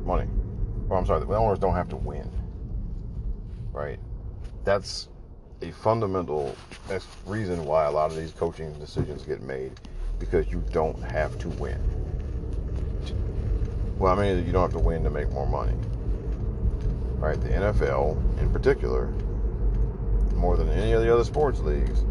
[0.05, 0.29] money.
[0.89, 2.31] Well, I'm sorry, the owners don't have to win.
[3.73, 3.99] Right?
[4.65, 5.09] That's
[5.61, 6.55] a fundamental
[7.27, 9.73] reason why a lot of these coaching decisions get made
[10.19, 11.81] because you don't have to win.
[13.99, 15.77] Well, I mean, you don't have to win to make more money.
[17.17, 17.41] Right?
[17.41, 19.07] The NFL, in particular,
[20.35, 22.05] more than any of the other sports leagues,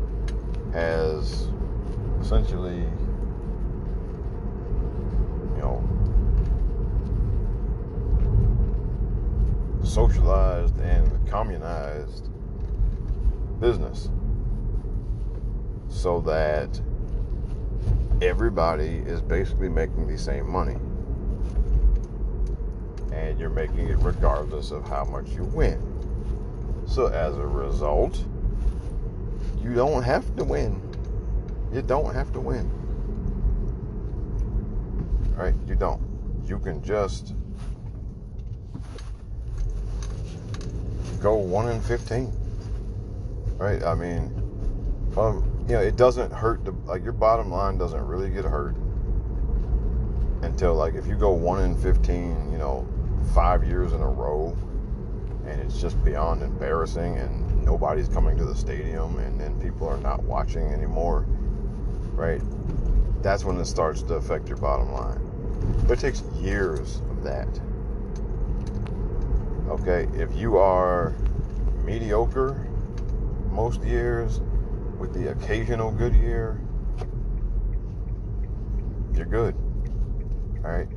[0.73, 1.49] has
[2.21, 2.77] essentially,
[5.55, 5.83] you know,
[9.83, 12.30] socialized and communized
[13.61, 14.09] business
[15.87, 16.81] so that
[18.21, 20.77] everybody is basically making the same money.
[23.13, 25.79] And you're making it regardless of how much you win.
[26.87, 28.25] So as a result,
[29.61, 30.81] you don't have to win.
[31.71, 32.69] You don't have to win.
[35.35, 35.53] Right?
[35.67, 36.01] You don't.
[36.45, 37.35] You can just
[41.21, 42.40] go 1 in 15.
[43.61, 43.83] Right?
[43.83, 44.33] I mean,
[45.15, 48.75] um, you know, it doesn't hurt the like your bottom line doesn't really get hurt
[50.41, 52.87] until like if you go 1 in 15, you know,
[53.35, 54.57] 5 years in a row
[55.45, 59.99] and it's just beyond embarrassing and nobody's coming to the stadium and then people are
[59.99, 61.27] not watching anymore.
[62.15, 62.41] Right?
[63.21, 65.21] That's when it starts to affect your bottom line.
[65.87, 67.47] But it takes years of that.
[69.69, 71.13] Okay, if you are
[71.85, 72.67] mediocre
[73.51, 74.41] most years
[74.97, 76.59] with the occasional good year,
[79.13, 79.55] you're good.
[80.63, 80.87] All right,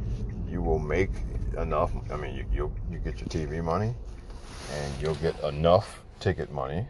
[0.49, 1.11] you will make
[1.59, 1.93] enough.
[2.11, 3.95] I mean, you you you get your TV money,
[4.73, 6.87] and you'll get enough ticket money.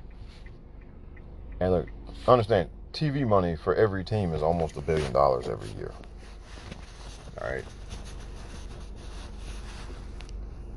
[1.61, 1.89] And look,
[2.27, 5.93] understand, TV money for every team is almost a billion dollars every year.
[7.41, 7.65] All right.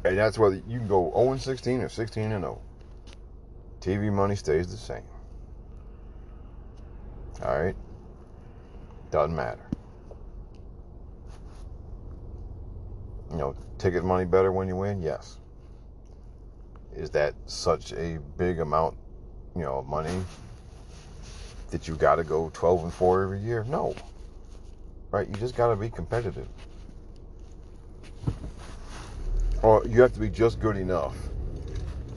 [0.05, 2.61] And that's whether you can go 0 and 16 or 16 and 0.
[3.87, 5.05] TV money stays the same.
[7.41, 7.75] All right?
[9.11, 9.65] Doesn't matter.
[13.31, 15.01] You know, ticket money better when you win?
[15.01, 15.37] Yes.
[16.97, 18.97] Is that such a big amount,
[19.55, 20.21] you know, of money
[21.71, 23.63] that you got to go 12 and 4 every year?
[23.69, 23.95] No.
[25.11, 25.29] Right?
[25.29, 26.49] You just got to be competitive.
[29.61, 31.15] Or you have to be just good enough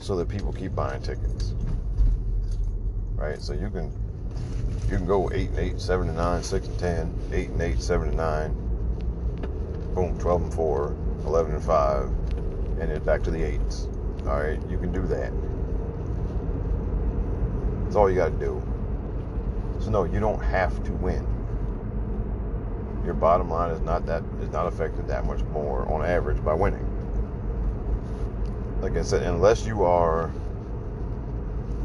[0.01, 1.55] so that people keep buying tickets.
[3.21, 3.43] Right?
[3.43, 3.93] So you can
[4.91, 7.83] you can go 8 and 8, 7 and 9, 6 and 10, 8 and 8,
[7.83, 8.73] 7 and 9,
[9.95, 10.97] boom, 12 and 4,
[11.27, 12.05] 11 and 5,
[12.81, 13.89] and then back to the 8s.
[14.29, 15.33] All right, you can do that.
[17.85, 18.63] That's all you got to do.
[19.81, 21.27] So, no, you don't have to win.
[23.05, 26.55] your bottom line is not that is not affected that much more on average by
[26.55, 26.87] winning.
[28.81, 30.33] Like I said, unless you are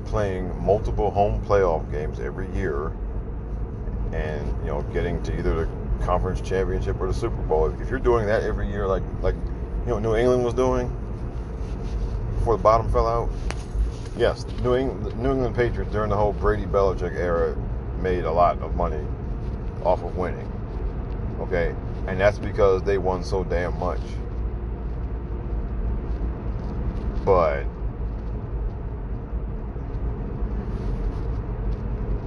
[0.06, 2.92] playing multiple home playoff games every year
[4.14, 7.68] and you know getting to either the conference championship or the Super Bowl.
[7.82, 9.36] If you're doing that every year, like like
[9.86, 10.96] you know New England was doing
[12.40, 13.30] before the bottom fell out,
[14.18, 17.56] yes, New England, New England Patriots during the whole Brady Belichick era
[18.02, 19.04] made a lot of money
[19.84, 20.52] off of winning.
[21.40, 21.76] Okay,
[22.08, 24.02] and that's because they won so damn much.
[27.26, 27.66] But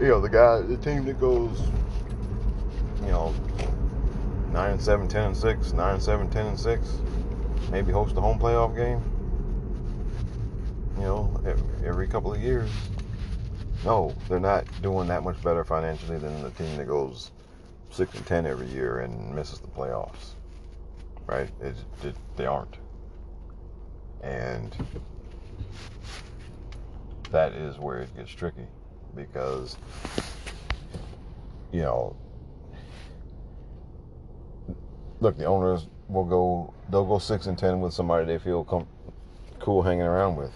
[0.00, 1.60] you know, the guy, the team that goes,
[3.02, 3.34] you know,
[4.52, 6.88] 9 and 7, 10 and 6, 9 and 7, 10 and 6,
[7.72, 9.02] maybe host a home playoff game,
[10.96, 11.40] you know,
[11.84, 12.70] every couple of years.
[13.84, 17.32] No, they're not doing that much better financially than the team that goes
[17.90, 20.34] 6 and 10 every year and misses the playoffs.
[21.26, 21.50] Right?
[21.60, 22.76] It, they aren't.
[24.22, 24.74] And
[27.32, 28.66] that is where it gets tricky
[29.14, 29.76] because
[31.72, 32.16] you know
[35.20, 38.88] look the owners will go they'll go six and ten with somebody they feel com-
[39.58, 40.52] cool hanging around with.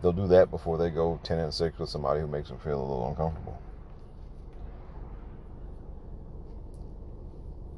[0.00, 2.78] They'll do that before they go 10 and 6 with somebody who makes them feel
[2.78, 3.60] a little uncomfortable.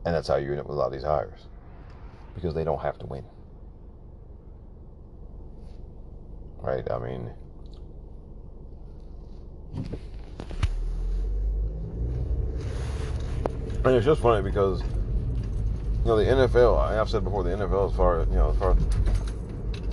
[0.05, 1.47] And that's how you end up with a lot of these hires
[2.35, 3.25] because they don't have to win.
[6.59, 6.91] Right?
[6.91, 7.31] I mean
[13.85, 16.79] and it's just funny because you know the NFL.
[16.79, 18.79] I've said before the NFL, as far as you know, as far as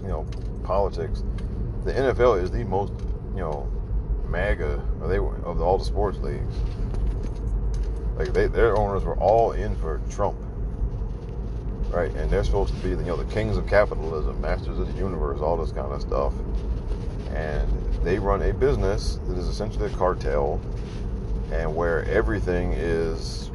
[0.02, 0.26] you know,
[0.64, 1.24] politics,
[1.84, 2.94] the NFL is the most
[3.34, 3.70] you know
[4.28, 6.56] MAGA or they of all the sports leagues.
[8.18, 10.38] Like they, their owners were all in for Trump,
[11.90, 12.12] right?
[12.12, 14.98] And they're supposed to be the you know the kings of capitalism, masters of the
[14.98, 16.34] universe, all this kind of stuff.
[17.34, 20.62] And they run a business that is essentially a cartel
[21.52, 23.52] and where everything is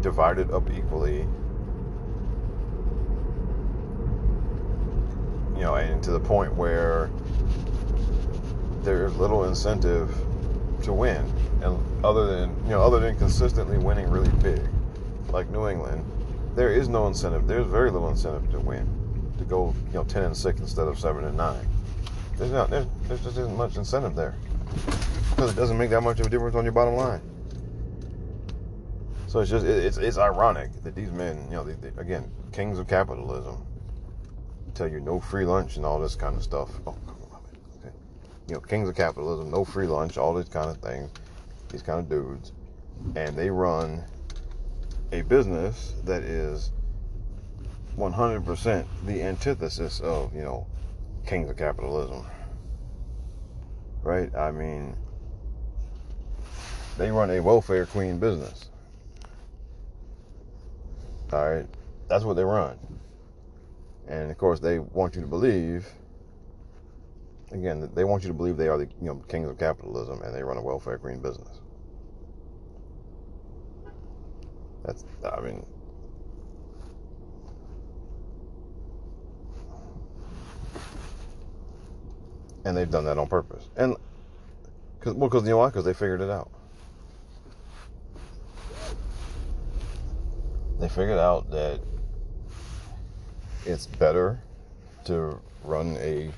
[0.00, 1.26] divided up equally
[5.54, 7.10] you know and to the point where
[8.82, 10.08] there's little incentive
[10.82, 11.30] to win.
[11.62, 14.62] And other than you know other than consistently winning really big
[15.28, 16.02] like New England
[16.56, 17.46] there is no incentive.
[17.46, 18.88] There's very little incentive to win
[19.38, 21.68] to go you know 10 and 6 instead of 7 and 9
[22.40, 24.34] there's not there's, there's just isn't much incentive there
[25.28, 27.20] because it doesn't make that much of a difference on your bottom line.
[29.26, 32.78] So it's just it's it's ironic that these men, you know, they, they, again, kings
[32.78, 33.64] of capitalism,
[34.74, 36.70] tell you no free lunch and all this kind of stuff.
[36.86, 36.96] Oh,
[37.78, 37.94] okay.
[38.48, 41.10] You know, kings of capitalism, no free lunch, all these kind of things,
[41.68, 42.52] these kind of dudes,
[43.16, 44.02] and they run
[45.12, 46.72] a business that is
[47.98, 50.66] 100% the antithesis of you know
[51.26, 52.26] kings of capitalism.
[54.02, 54.34] Right?
[54.34, 54.96] I mean,
[56.96, 58.70] they run a welfare queen business.
[61.32, 61.66] All right?
[62.08, 62.78] That's what they run.
[64.08, 65.86] And of course, they want you to believe
[67.52, 70.34] again, they want you to believe they are the you know kings of capitalism and
[70.34, 71.60] they run a welfare queen business.
[74.84, 75.64] That's I mean
[82.64, 83.68] and they've done that on purpose.
[83.76, 83.96] And
[85.00, 85.68] cause, well, because you know why?
[85.68, 86.50] Because they figured it out.
[90.78, 91.80] They figured out that
[93.66, 94.40] it's better
[95.04, 96.30] to run a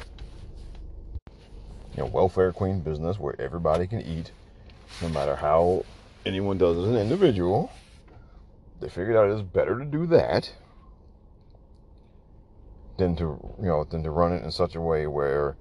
[1.94, 4.32] you know welfare queen business where everybody can eat,
[5.00, 5.84] no matter how
[6.26, 7.70] anyone does as an individual.
[8.80, 10.52] They figured out it's better to do that
[12.96, 15.56] than to you know than to run it in such a way where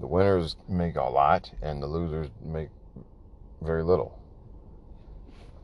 [0.00, 2.70] the winners make a lot and the losers make
[3.60, 4.18] very little.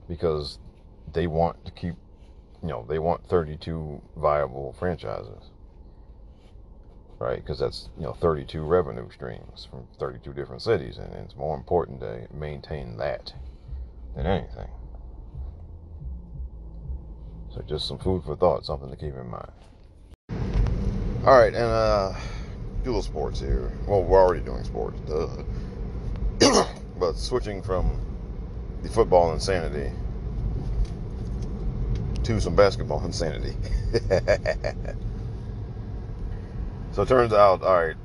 [0.08, 0.58] Because
[1.12, 1.94] they want to keep
[2.62, 5.50] you know they want 32 viable franchises.
[7.18, 7.36] Right?
[7.36, 12.00] Because that's you know 32 revenue streams from 32 different cities and it's more important
[12.00, 13.32] to maintain that
[14.14, 14.68] than anything.
[17.54, 19.52] So just some food for thought something to keep in mind.
[21.24, 22.12] All right and uh
[22.86, 23.72] little sports here.
[23.86, 26.64] Well, we're already doing sports, duh.
[26.98, 28.00] but switching from
[28.82, 29.90] the football insanity
[32.22, 33.56] to some basketball insanity.
[36.92, 37.96] so it turns out, all right,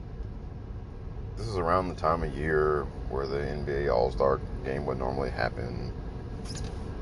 [1.37, 5.31] this is around the time of year where the NBA All Star game would normally
[5.31, 5.91] happen.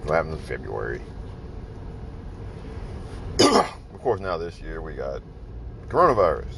[0.03, 1.01] What happens in February?
[3.39, 5.21] of course, now this year we got
[5.89, 6.55] coronavirus.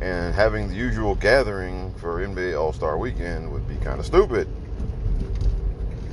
[0.00, 4.48] And having the usual gathering for NBA All Star weekend would be kind of stupid.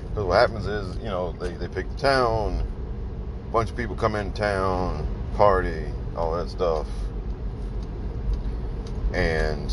[0.09, 2.65] Because what happens is, you know, they, they pick the town,
[3.47, 6.85] a bunch of people come in town, party, all that stuff.
[9.13, 9.71] And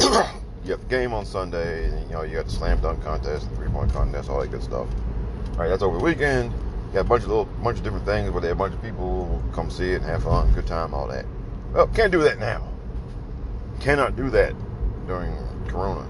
[0.00, 3.48] you have the game on Sunday, and, you know, you got the slam dunk contest,
[3.50, 4.88] the three point contest, all that good stuff.
[5.52, 6.52] All right, that's over the weekend.
[6.52, 8.74] You got a bunch of little, bunch of different things where they have a bunch
[8.74, 11.26] of people come see it and have fun, good time, all that.
[11.72, 12.66] Well, can't do that now.
[13.80, 14.54] Cannot do that
[15.06, 15.32] during
[15.68, 16.06] Corona.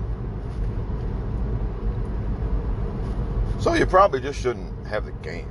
[3.61, 5.49] So you probably just shouldn't have the game,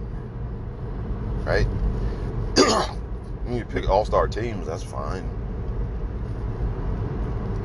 [1.44, 1.68] right?
[3.50, 5.30] you pick all-star teams, that's fine.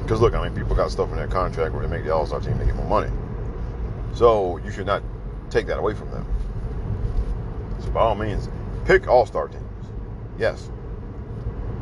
[0.02, 2.40] Because look, I mean, people got stuff in their contract where they make the all-star
[2.40, 3.12] team, they get more money.
[4.14, 5.02] So you should not
[5.50, 6.26] take that away from them.
[7.80, 8.48] So by all means,
[8.86, 9.64] pick all-star teams.
[10.38, 10.68] Yes.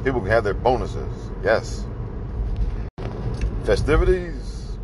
[0.05, 1.31] People can have their bonuses.
[1.43, 1.87] Yes.
[3.69, 4.79] Festivities?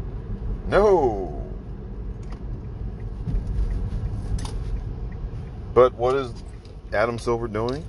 [0.69, 1.43] No.
[5.73, 6.35] But what is
[6.93, 7.83] Adam Silver doing?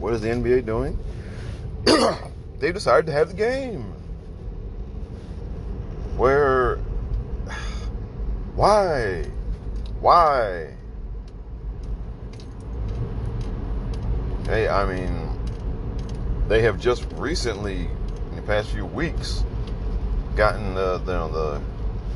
[0.00, 0.98] What is the NBA doing?
[2.58, 3.82] they decided to have the game.
[6.16, 6.78] Where.
[8.56, 9.26] Why?
[10.00, 10.74] Why?
[14.46, 15.38] Hey, I mean,
[16.48, 17.88] they have just recently,
[18.30, 19.44] in the past few weeks,
[20.36, 21.60] gotten the the, the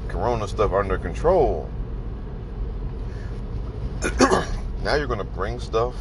[0.08, 1.68] corona stuff under control.
[4.82, 5.94] now you're going to bring stuff.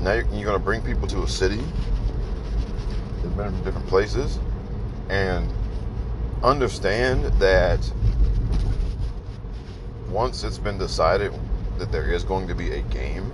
[0.00, 1.62] Now you're, you're going to bring people to a city.
[3.22, 4.38] They've been from different places,
[5.08, 5.50] and
[6.42, 7.80] understand that
[10.10, 11.32] once it's been decided
[11.78, 13.32] that there is going to be a game,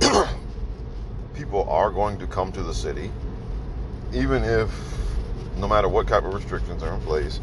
[1.34, 3.10] people are going to come to the city,
[4.12, 4.70] even if
[5.56, 7.40] no matter what type of restrictions are in place,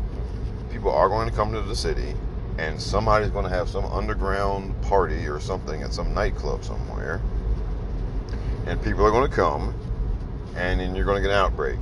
[0.71, 2.13] people are going to come to the city
[2.57, 7.21] and somebody's going to have some underground party or something at some nightclub somewhere.
[8.67, 9.73] And people are going to come
[10.55, 11.79] and then you're going to get an outbreak.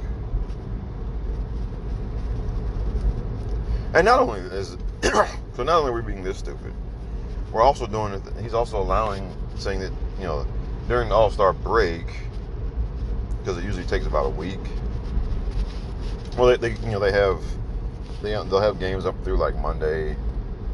[3.94, 6.74] And not only is so not only are we being this stupid,
[7.52, 8.22] we're also doing it.
[8.42, 10.46] He's also allowing saying that you know
[10.88, 12.06] during the All Star break
[13.40, 14.60] because it usually takes about a week.
[16.38, 17.42] Well, they, they you know they have
[18.22, 20.16] they they'll have games up through like Monday,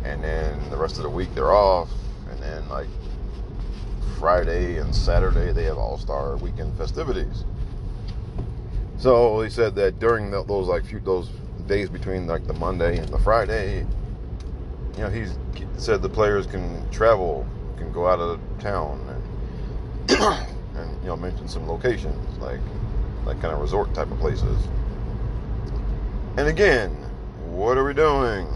[0.03, 1.89] and then the rest of the week they're off,
[2.30, 2.89] and then like
[4.20, 7.45] Friday and Saturday they have All Star weekend festivities.
[8.97, 11.30] So he said that during the, those like few those
[11.66, 13.86] days between like the Monday and the Friday,
[14.97, 17.47] you know, he's he said the players can travel,
[17.78, 18.99] can go out of town,
[20.09, 20.20] and
[20.76, 22.59] and you know mention some locations like
[23.26, 24.57] like kind of resort type of places.
[26.36, 26.89] And again,
[27.45, 28.47] what are we doing?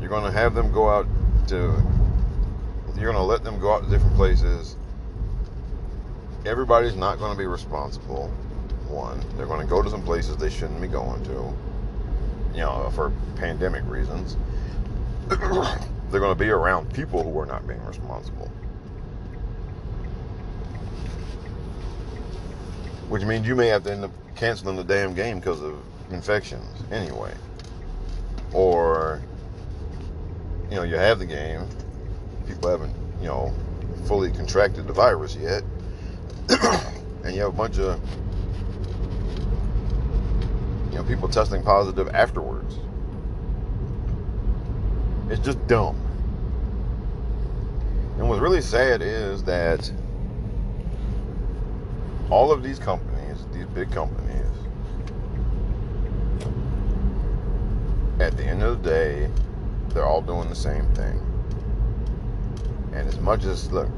[0.00, 1.06] You're going to have them go out
[1.48, 1.82] to.
[2.94, 4.76] You're going to let them go out to different places.
[6.46, 8.28] Everybody's not going to be responsible.
[8.86, 11.52] One, they're going to go to some places they shouldn't be going to.
[12.52, 14.36] You know, for pandemic reasons.
[15.28, 18.46] they're going to be around people who are not being responsible.
[23.08, 25.74] Which means you may have to end up canceling the damn game because of
[26.10, 27.32] infections anyway.
[28.52, 29.20] Or,
[30.70, 31.66] you know, you have the game,
[32.46, 33.52] people haven't, you know,
[34.06, 35.62] fully contracted the virus yet,
[37.24, 38.00] and you have a bunch of,
[40.90, 42.78] you know, people testing positive afterwards.
[45.28, 46.00] It's just dumb.
[48.18, 49.90] And what's really sad is that
[52.30, 54.46] all of these companies, these big companies,
[58.20, 59.30] at the end of the day,
[59.90, 61.20] they're all doing the same thing.
[62.94, 63.88] And as much as, look,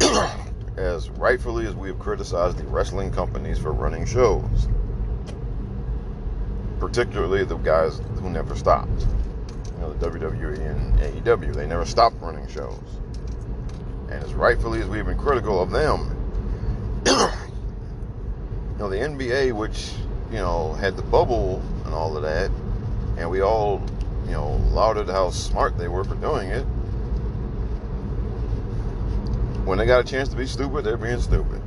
[0.76, 4.68] as rightfully as we have criticized the wrestling companies for running shows,
[6.80, 9.06] particularly the guys who never stopped,
[9.72, 12.80] you know, the WWE and AEW, they never stopped running shows.
[14.10, 16.12] And as rightfully as we've been critical of them,
[17.06, 17.12] you
[18.78, 19.92] know, the NBA, which,
[20.30, 22.50] you know, had the bubble and all of that,
[23.16, 23.82] and we all,
[24.26, 26.64] you know, lauded how smart they were for doing it.
[29.64, 31.60] When they got a chance to be stupid, they're being stupid.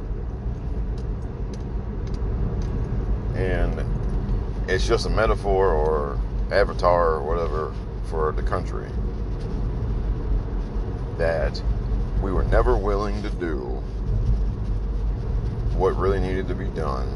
[3.35, 3.83] And
[4.69, 6.19] it's just a metaphor or
[6.51, 7.73] avatar or whatever
[8.09, 8.89] for the country
[11.17, 11.61] that
[12.21, 13.59] we were never willing to do
[15.75, 17.07] what really needed to be done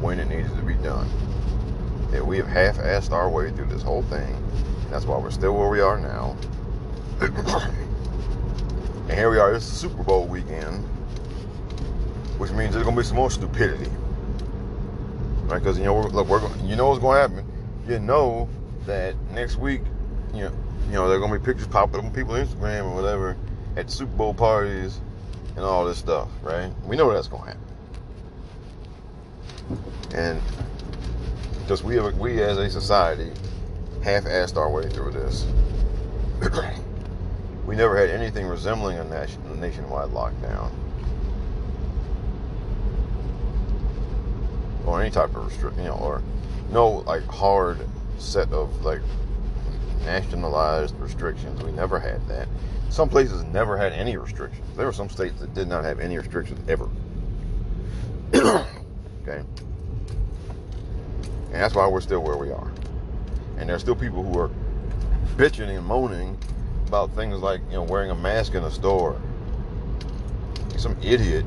[0.00, 1.08] when it needed to be done.
[2.10, 4.36] That we have half-assed our way through this whole thing.
[4.90, 6.36] That's why we're still where we are now.
[7.20, 9.54] and here we are.
[9.54, 10.84] It's Super Bowl weekend,
[12.38, 13.90] which means there's gonna be some more stupidity,
[15.44, 15.58] right?
[15.58, 17.44] Because you know, we're, look, we're you know what's gonna happen.
[17.86, 18.48] You know
[18.86, 19.82] that next week,
[20.32, 20.52] you know,
[20.86, 23.36] you know, there are gonna be pictures popping up on people's Instagram or whatever
[23.76, 25.00] at Super Bowl parties
[25.56, 26.72] and all this stuff, right?
[26.86, 27.60] We know that's gonna happen.
[30.14, 30.40] And
[31.68, 33.30] because we have, we as a society
[34.02, 35.46] half-assed our way through this.
[37.66, 40.72] we never had anything resembling a nation, nationwide lockdown
[44.86, 46.22] or any type of restriction, you know, or
[46.72, 49.02] no like hard set of like
[50.06, 51.62] nationalized restrictions.
[51.62, 52.48] We never had that.
[52.88, 54.66] Some places never had any restrictions.
[54.74, 56.88] There were some states that did not have any restrictions ever.
[58.34, 59.44] okay.
[61.52, 62.70] And that's why we're still where we are.
[63.58, 64.50] And there's still people who are
[65.36, 66.38] bitching and moaning
[66.86, 69.20] about things like, you know, wearing a mask in a store.
[70.76, 71.44] Some idiot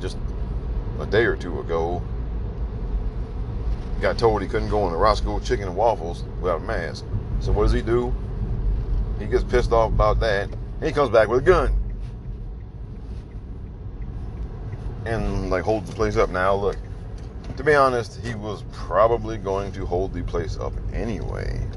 [0.00, 0.16] just
[1.00, 2.02] a day or two ago
[4.00, 7.04] got told he couldn't go in the Roscoe Chicken and Waffles without a mask.
[7.40, 8.14] So what does he do?
[9.18, 10.48] He gets pissed off about that.
[10.82, 11.74] He comes back with a gun.
[15.06, 16.30] And like holds the place up.
[16.30, 16.76] Now look,
[17.56, 21.60] to be honest, he was probably going to hold the place up anyway.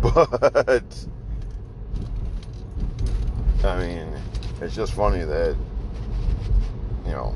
[0.00, 1.06] But
[3.64, 4.06] I mean,
[4.60, 5.56] it's just funny that
[7.04, 7.34] you know,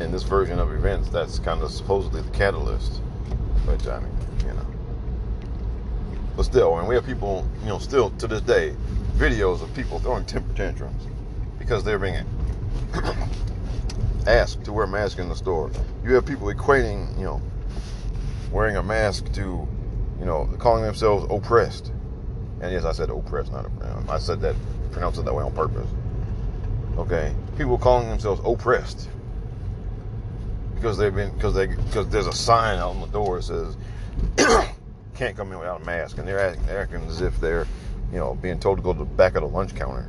[0.00, 2.96] in this version of events, that's kind of supposedly the catalyst.
[3.66, 4.66] Which I mean, you know,
[6.36, 8.74] but still, and we have people, you know, still to this day,
[9.16, 11.06] videos of people throwing temper tantrums
[11.58, 12.24] because they're being
[14.26, 15.70] asked to wear a mask in the store.
[16.04, 17.42] You have people equating, you know,
[18.50, 19.68] wearing a mask to,
[20.18, 21.92] you know, calling themselves oppressed.
[22.60, 24.08] And yes, I said oppressed, not oppressed.
[24.08, 24.56] I said that,
[24.90, 25.88] pronounced it that way on purpose.
[26.96, 29.08] Okay, people calling themselves oppressed
[30.74, 33.76] because they've been because they because there's a sign out on the door that says
[35.14, 37.66] can't come in without a mask, and they're acting, they're acting as if they're,
[38.12, 40.08] you know, being told to go to the back of the lunch counter.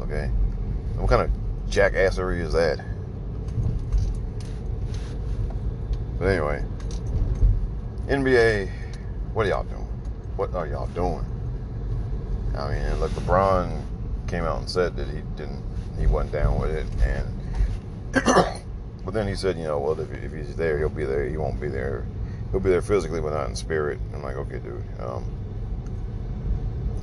[0.00, 0.26] Okay,
[0.96, 2.84] what kind of jackassery is that?
[6.18, 6.64] But anyway,
[8.06, 8.70] NBA,
[9.32, 9.88] what are y'all doing?
[10.36, 11.24] What are y'all doing?
[12.56, 13.82] I mean, look, LeBron
[14.28, 15.62] came out and said that he didn't,
[15.98, 17.34] he wasn't down with it, and
[19.04, 21.28] but then he said, you know, well, if, if he's there, he'll be there.
[21.28, 22.06] He won't be there.
[22.52, 23.98] He'll be there physically, but not in spirit.
[24.14, 24.84] I'm like, okay, dude.
[25.00, 25.24] Um,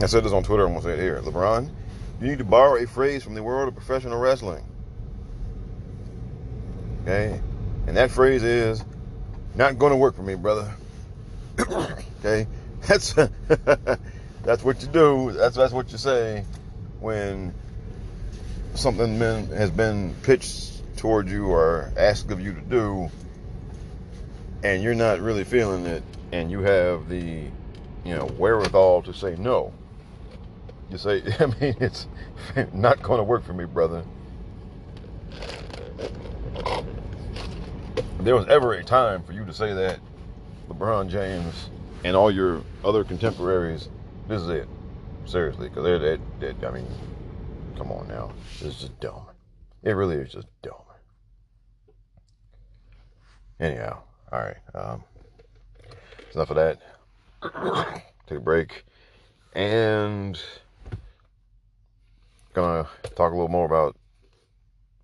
[0.01, 0.65] I said this on Twitter.
[0.65, 1.21] I'm gonna say it here.
[1.21, 1.69] LeBron,
[2.21, 4.63] you need to borrow a phrase from the world of professional wrestling.
[7.01, 7.41] Okay,
[7.87, 8.83] and that phrase is
[9.55, 10.71] not going to work for me, brother.
[11.59, 12.45] okay,
[12.87, 13.13] that's
[14.43, 15.31] that's what you do.
[15.31, 16.45] That's that's what you say
[16.99, 17.53] when
[18.75, 23.09] something been, has been pitched toward you or asked of you to do,
[24.63, 27.45] and you're not really feeling it, and you have the
[28.05, 29.73] you know wherewithal to say no.
[30.91, 32.07] You say, I mean, it's
[32.73, 34.03] not going to work for me, brother.
[37.95, 39.99] If there was ever a time for you to say that,
[40.69, 41.69] LeBron James
[42.03, 43.87] and all your other contemporaries,
[44.27, 44.67] this is it.
[45.25, 46.87] Seriously, because they're, they're, I mean,
[47.77, 48.31] come on now.
[48.59, 49.27] This is just dumb.
[49.83, 50.73] It really is just dumb.
[53.59, 54.57] Anyhow, all right.
[54.75, 55.03] Um,
[56.33, 56.79] enough of that.
[58.27, 58.83] Take a break.
[59.53, 60.39] And
[62.53, 63.95] gonna talk a little more about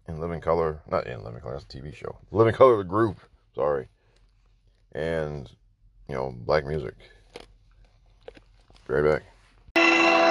[0.08, 0.82] In Living Color.
[0.90, 2.18] Not In Living Color, that's a TV show.
[2.32, 3.20] Living Color, the group.
[3.56, 3.88] Sorry.
[4.94, 5.50] And,
[6.08, 6.96] you know, black music.
[8.88, 9.22] Right
[9.76, 10.27] back.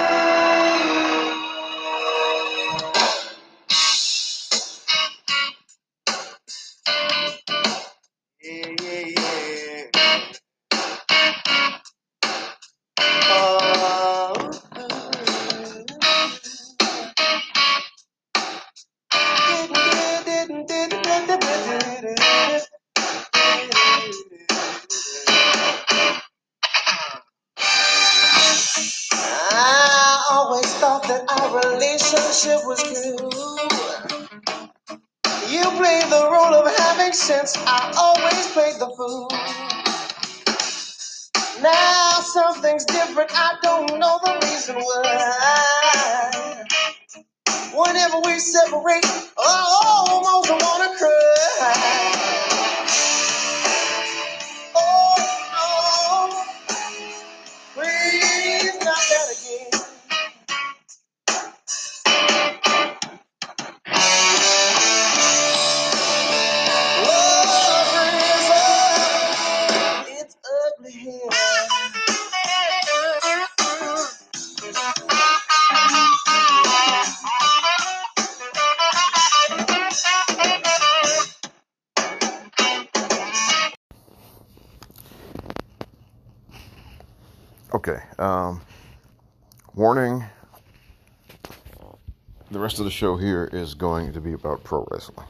[92.77, 95.25] Rest of the show here is going to be about pro wrestling.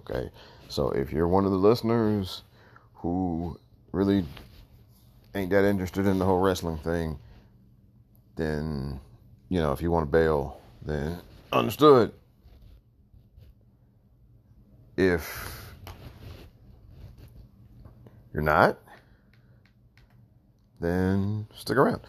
[0.00, 0.28] Okay.
[0.68, 2.42] So if you're one of the listeners
[2.92, 3.58] who
[3.92, 4.26] really
[5.34, 7.18] ain't that interested in the whole wrestling thing,
[8.36, 9.00] then,
[9.48, 11.16] you know, if you want to bail, then
[11.54, 12.12] understood.
[14.98, 15.72] If
[18.34, 18.78] you're not,
[20.80, 22.02] then stick around.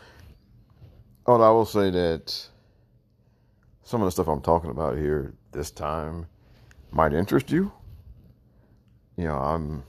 [1.28, 2.50] Oh, I will say that
[3.84, 6.28] some of the stuff I'm talking about here this time
[6.92, 7.72] might interest you.
[9.18, 9.84] You know, I'm,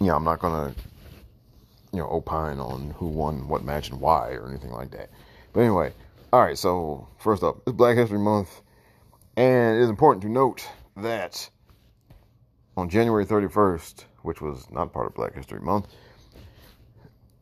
[0.00, 0.74] you know, I'm not gonna,
[1.92, 5.10] you know, opine on who won what match and why or anything like that.
[5.52, 5.92] But anyway,
[6.32, 6.58] all right.
[6.58, 8.62] So first up, it's Black History Month,
[9.36, 10.66] and it is important to note
[10.96, 11.48] that
[12.76, 15.88] on January 31st, which was not part of Black History Month,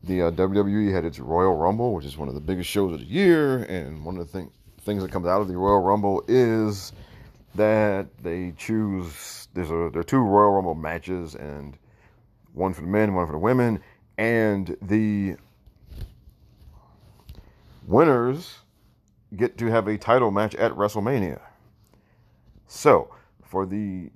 [0.04, 3.00] the uh, WWE had its Royal Rumble, which is one of the biggest shows of
[3.00, 4.50] the year, and one of the thing,
[4.80, 6.92] things that comes out of the Royal Rumble is
[7.54, 9.48] that they choose.
[9.54, 11.76] There's a there are two Royal Rumble matches, and
[12.52, 13.80] one for the men, one for the women,
[14.18, 15.36] and the
[17.86, 18.58] winners
[19.36, 21.40] get to have a title match at WrestleMania.
[22.66, 24.10] So for the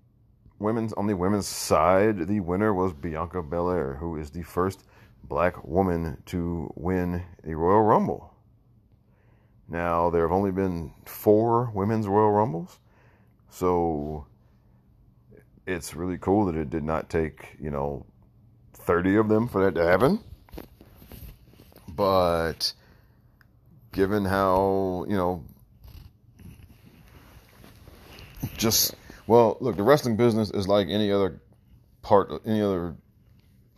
[0.59, 4.85] women's on the women's side, the winner was Bianca Belair, who is the first
[5.29, 8.33] black woman to win the Royal Rumble.
[9.69, 12.79] Now, there have only been four women's Royal Rumbles,
[13.51, 14.27] so
[15.67, 18.07] it's really cool that it did not take, you know,
[18.75, 20.21] 30 of them for that to happen.
[21.89, 22.73] But
[23.93, 25.45] given how, you know,
[28.57, 28.95] just,
[29.27, 31.41] well, look, the wrestling business is like any other
[32.03, 32.95] part, any other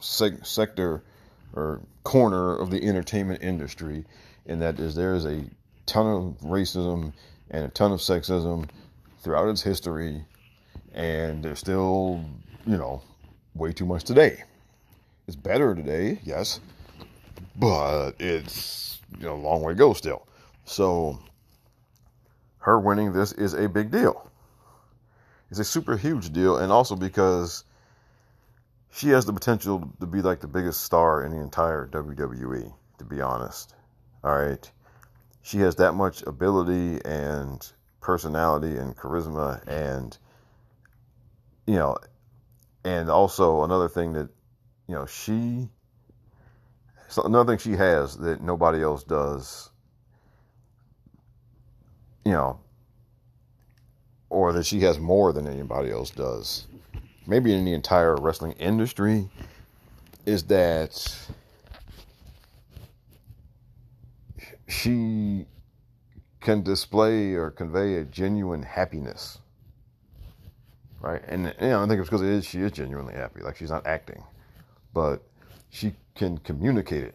[0.00, 1.04] sector
[1.52, 4.04] or corner of the entertainment industry,
[4.46, 5.44] and that is there is a
[5.86, 7.12] ton of racism
[7.50, 8.68] and a ton of sexism
[9.20, 10.24] throughout its history,
[10.94, 12.24] and there's still,
[12.66, 13.02] you know,
[13.54, 14.42] way too much today.
[15.26, 16.60] It's better today, yes,
[17.56, 20.26] but it's you know a long way to go still.
[20.64, 21.18] So
[22.58, 24.30] her winning this is a big deal.
[25.50, 27.64] It's a super huge deal, and also because
[28.90, 33.04] she has the potential to be like the biggest star in the entire WWE, to
[33.04, 33.74] be honest.
[34.24, 34.70] All right.
[35.42, 37.66] She has that much ability and
[38.00, 40.16] personality and charisma and
[41.66, 41.96] you know
[42.84, 44.28] and also another thing that
[44.86, 45.68] you know she
[47.08, 49.70] so another thing she has that nobody else does
[52.24, 52.58] you know
[54.30, 56.67] or that she has more than anybody else does
[57.28, 59.28] maybe in the entire wrestling industry,
[60.26, 61.16] is that
[64.66, 65.46] she
[66.40, 69.38] can display or convey a genuine happiness.
[71.00, 71.22] Right?
[71.28, 73.42] And you know, I think it's because it is, she is genuinely happy.
[73.42, 74.24] Like she's not acting.
[74.94, 75.22] But
[75.70, 77.14] she can communicate it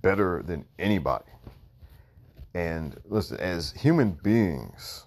[0.00, 1.26] better than anybody.
[2.54, 5.04] And listen, as human beings,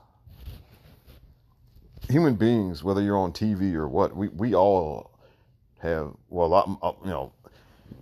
[2.09, 5.11] human beings, whether you're on TV or what, we, we all
[5.79, 7.31] have, well, a lot, uh, you know,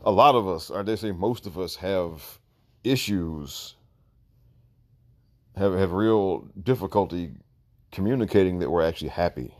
[0.06, 2.22] a lot of us, or they say most of us have
[2.84, 3.76] issues,
[5.56, 7.32] have, have real difficulty
[7.92, 9.54] communicating that we're actually happy.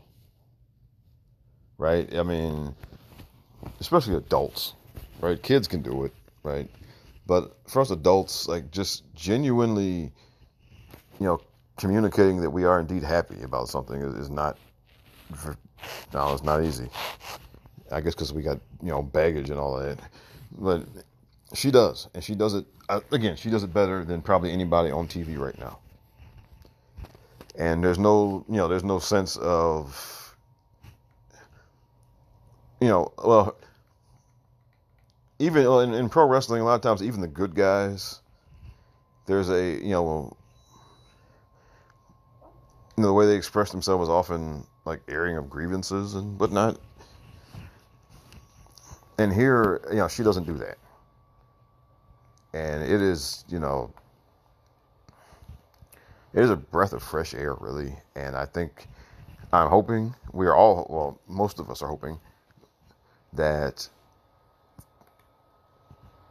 [1.78, 2.14] Right?
[2.14, 2.74] I mean,
[3.80, 4.74] especially adults,
[5.20, 5.42] right?
[5.42, 6.70] Kids can do it, right?
[7.26, 10.12] But for us adults, like just genuinely,
[11.18, 11.40] you know,
[11.76, 14.58] communicating that we are indeed happy about something is, not
[16.12, 16.88] no it's not easy.
[17.90, 19.98] I guess because we got you know baggage and all that.
[20.56, 20.86] But
[21.54, 24.90] she does and she does it uh, again she does it better than probably anybody
[24.90, 25.78] on tv right now.
[27.56, 30.36] And there's no you know there's no sense of
[32.80, 33.56] you know well
[35.38, 38.20] even in, in pro wrestling, a lot of times, even the good guys,
[39.26, 40.36] there's a you know,
[42.96, 46.78] you know the way they express themselves is often like airing of grievances and whatnot.
[49.18, 50.78] And here, you know, she doesn't do that,
[52.52, 53.92] and it is you know,
[56.32, 57.94] it is a breath of fresh air, really.
[58.16, 58.88] And I think
[59.52, 62.18] I'm hoping we are all well, most of us are hoping
[63.32, 63.88] that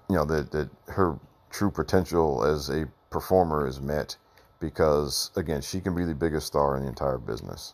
[0.09, 1.17] you know that that her
[1.49, 4.17] true potential as a performer is met
[4.63, 7.73] because again she can be the biggest star in the entire business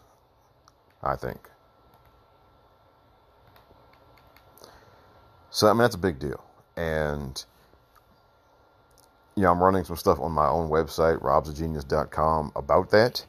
[1.03, 1.47] i think.
[5.51, 6.43] So i mean that's a big deal.
[6.75, 7.43] And
[9.35, 13.25] you know i'm running some stuff on my own website robsagenius.com about that.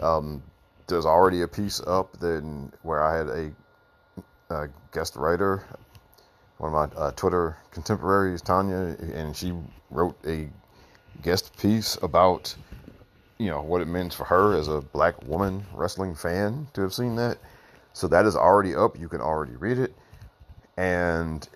[0.00, 0.42] Um,
[0.86, 3.52] there's already a piece up then where i had a,
[4.50, 5.64] a guest writer
[6.58, 9.52] one of my uh, Twitter contemporaries, Tanya, and she
[9.90, 10.48] wrote a
[11.20, 12.54] guest piece about
[13.42, 16.94] you know what it means for her as a black woman wrestling fan to have
[16.94, 17.38] seen that.
[17.92, 18.98] So that is already up.
[18.98, 19.92] You can already read it,
[20.76, 21.46] and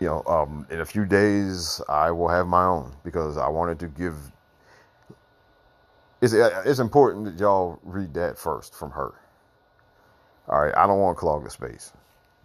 [0.00, 3.78] you know, um, in a few days I will have my own because I wanted
[3.80, 4.16] to give.
[6.22, 9.12] It's it's important that y'all read that first from her.
[10.48, 11.92] All right, I don't want to clog the space.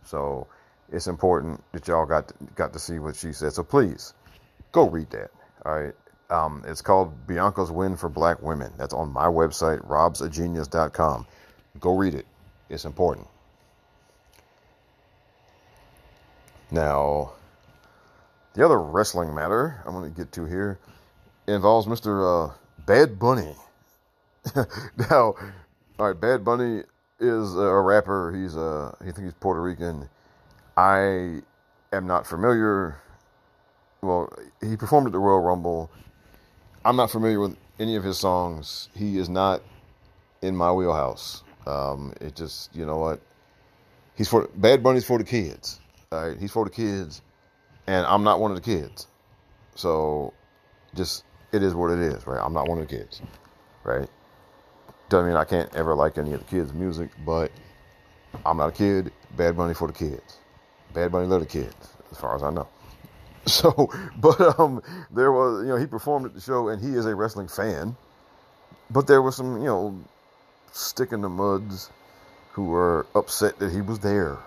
[0.04, 0.48] So
[0.92, 3.54] it's important that y'all got to, got to see what she said.
[3.54, 4.14] So please
[4.72, 5.32] go read that.
[5.66, 5.94] All right.
[6.30, 8.74] Um, it's called Bianca's Win for Black Women.
[8.78, 11.26] That's on my website, robsagenius.com.
[11.80, 12.26] Go read it.
[12.70, 13.28] It's important.
[16.70, 17.32] Now,
[18.54, 20.80] the other wrestling matter I'm going to get to here
[21.48, 22.50] involves Mr.
[22.50, 22.54] Uh,
[22.86, 23.56] Bad Bunny.
[25.10, 25.36] now,
[26.00, 26.84] all right, Bad Bunny
[27.20, 28.34] is a rapper.
[28.36, 30.10] He's a he think he's Puerto Rican.
[30.76, 31.42] I
[31.92, 32.98] am not familiar.
[34.02, 35.90] Well, he performed at the Royal Rumble.
[36.88, 38.88] I'm not familiar with any of his songs.
[38.96, 39.62] He is not
[40.42, 41.44] in my wheelhouse.
[41.66, 43.20] Um, it just you know what?
[44.16, 45.82] He's for Bad Bunny's for the kids.
[46.14, 47.22] All right, he's for the kids,
[47.88, 49.08] and I'm not one of the kids.
[49.76, 50.34] So,
[50.96, 52.42] just it is what it is, right?
[52.42, 53.22] I'm not one of the kids,
[53.84, 54.08] right?
[55.10, 57.52] Doesn't mean I can't ever like any of the kids' music, but
[58.46, 59.12] I'm not a kid.
[59.36, 60.38] Bad Bunny for the kids.
[60.94, 62.70] Bad Bunny love the kids, as far as I know.
[63.58, 67.06] So, but um, there was, you know, he performed at the show, and he is
[67.06, 67.96] a wrestling fan.
[68.90, 69.98] But there was some, you know,
[70.74, 71.90] stick in the muds
[72.52, 74.38] who were upset that he was there.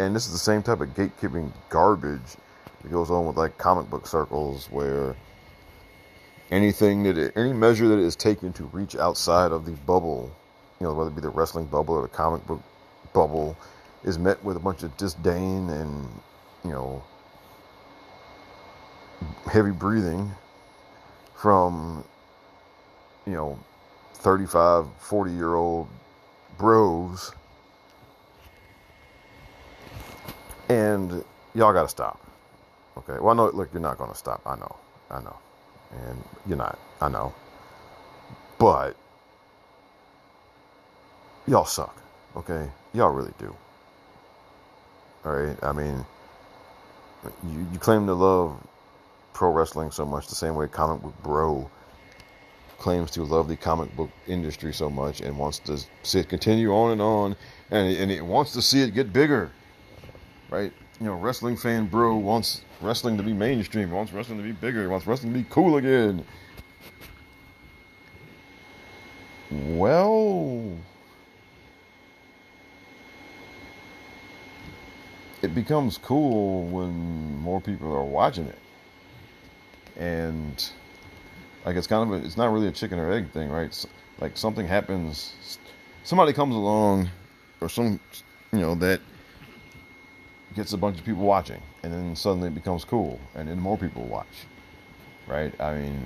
[0.00, 2.36] And this is the same type of gatekeeping garbage
[2.82, 5.14] that goes on with like comic book circles where
[6.50, 10.32] anything that it, any measure that is taken to reach outside of the bubble,
[10.80, 12.62] you know, whether it be the wrestling bubble or the comic book
[13.12, 13.56] bubble,
[14.02, 16.08] is met with a bunch of disdain and
[16.64, 17.02] you know
[19.50, 20.30] heavy breathing
[21.34, 22.04] from
[23.26, 23.58] you know
[24.14, 25.88] 35 40 year old
[26.58, 27.32] bros
[30.68, 32.20] and y'all got to stop
[32.96, 34.76] okay well no look you're not going to stop i know
[35.10, 35.36] i know
[35.92, 36.78] and you're not.
[37.00, 37.32] I know.
[38.58, 38.96] But
[41.46, 41.96] y'all suck.
[42.36, 42.68] Okay?
[42.92, 43.54] Y'all really do.
[45.24, 45.56] All right?
[45.62, 46.04] I mean,
[47.44, 48.56] you, you claim to love
[49.32, 51.70] pro wrestling so much the same way comic book bro
[52.78, 56.72] claims to love the comic book industry so much and wants to see it continue
[56.72, 57.36] on and on
[57.70, 59.50] and, and it wants to see it get bigger
[60.50, 64.52] right you know, wrestling fan bro wants wrestling to be mainstream, wants wrestling to be
[64.52, 66.24] bigger, wants wrestling to be cool again.
[69.50, 70.76] Well,
[75.40, 78.58] it becomes cool when more people are watching it.
[80.00, 80.64] And
[81.64, 83.72] like it's kind of a, it's not really a chicken or egg thing, right?
[84.20, 85.58] like something happens,
[86.04, 87.08] somebody comes along,
[87.60, 87.98] or some,
[88.52, 89.00] you know, that
[90.54, 93.78] gets a bunch of people watching, and then suddenly it becomes cool, and then more
[93.78, 94.26] people watch.
[95.26, 95.58] Right?
[95.60, 96.00] I mean,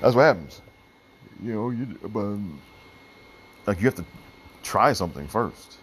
[0.00, 0.60] that's what happens.
[1.42, 2.36] You know, you but
[3.66, 4.04] like you have to
[4.62, 5.78] try something first.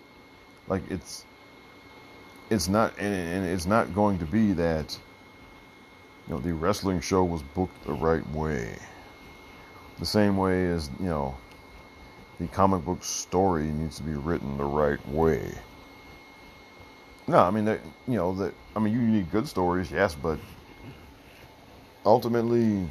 [0.67, 1.25] Like it's
[2.49, 4.97] it's not and, and it's not going to be that
[6.28, 8.78] you know the wrestling show was booked the right way.
[9.99, 11.38] The same way as you know
[12.39, 15.51] the comic book story needs to be written the right way.
[17.28, 20.39] No, I mean that you know that I mean you need good stories, yes, but
[22.05, 22.88] ultimately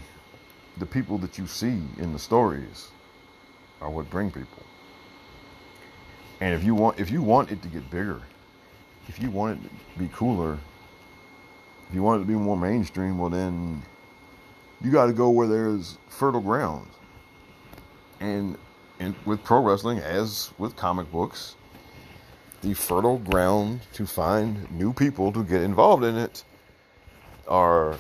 [0.79, 2.89] the people that you see in the stories
[3.81, 4.63] are what bring people.
[6.41, 8.21] And if you want if you want it to get bigger,
[9.09, 10.59] if you want it to be cooler,
[11.89, 13.83] if you want it to be more mainstream, well then
[14.81, 16.89] you got to go where there's fertile ground.
[18.21, 18.57] And
[18.99, 21.55] and with pro wrestling, as with comic books,
[22.63, 26.45] the fertile ground to find new people to get involved in it
[27.47, 27.99] are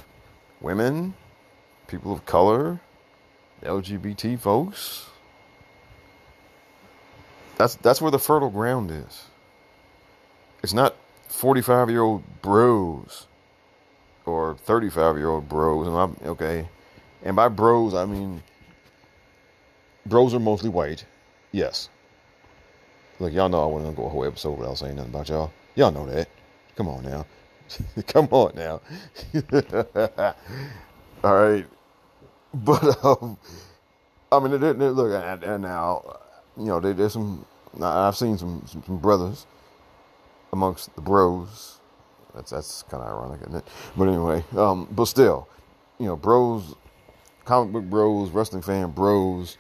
[0.61, 1.15] women,
[1.87, 2.81] people of color,
[3.63, 5.07] LGBT folks.
[7.57, 9.25] That's that's where the fertile ground is.
[10.63, 10.97] It's not
[11.29, 13.27] 45 year old bros
[14.27, 15.87] or 35 year old bros.
[15.87, 16.69] And I'm okay.
[17.23, 18.43] And by bros, I mean
[20.05, 21.05] bros are mostly white.
[21.53, 21.89] Yes.
[23.19, 25.53] Look, y'all know I wouldn't go a whole episode without saying nothing about y'all.
[25.75, 26.29] Y'all know that.
[26.77, 27.27] Come on now.
[28.07, 28.81] Come on now.
[31.25, 31.67] All right.
[32.53, 33.39] But um,
[34.31, 36.19] I mean, they, they, look, and, now,
[36.57, 37.45] you know, there, there's some.
[37.81, 39.47] I've seen some, some some brothers
[40.53, 41.76] amongst the bros.
[42.37, 43.69] That's that's kind of ironic, isn't it?
[43.97, 45.49] But anyway, um, but still,
[45.99, 46.75] you know, bros,
[47.47, 49.57] comic book bros, wrestling fan bros,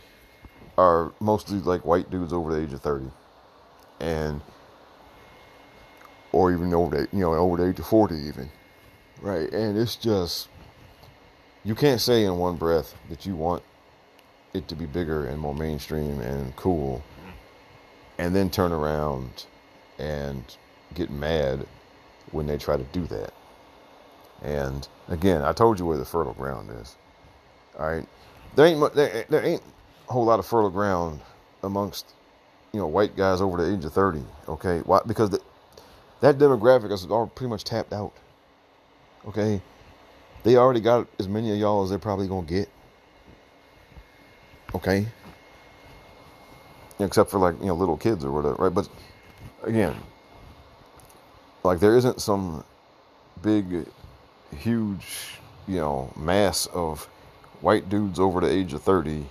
[0.76, 3.10] are mostly like white dudes over the age of thirty,
[3.98, 4.42] and
[6.32, 8.50] or even over the you know over the age of forty even,
[9.22, 9.50] right?
[9.52, 10.48] And it's just
[11.64, 13.62] you can't say in one breath that you want
[14.52, 17.02] it to be bigger and more mainstream and cool,
[18.18, 19.46] and then turn around
[19.98, 20.44] and
[20.94, 21.66] get mad
[22.32, 23.32] when they try to do that.
[24.42, 26.96] And again, I told you where the fertile ground is.
[27.78, 28.06] All right,
[28.54, 29.62] there ain't there, there ain't
[30.08, 31.20] a whole lot of fertile ground
[31.62, 32.14] amongst
[32.72, 34.22] you know white guys over the age of thirty.
[34.48, 35.00] Okay, why?
[35.06, 35.40] Because the,
[36.20, 38.12] that demographic is all pretty much tapped out.
[39.26, 39.60] Okay,
[40.42, 42.68] they already got as many of y'all as they're probably gonna get.
[44.74, 45.06] Okay,
[46.98, 48.74] except for like you know little kids or whatever, right?
[48.74, 48.88] But
[49.62, 49.94] again,
[51.66, 52.64] like there isn't some
[53.42, 53.86] big,
[54.56, 55.38] huge,
[55.68, 57.04] you know, mass of
[57.60, 59.26] white dudes over the age of thirty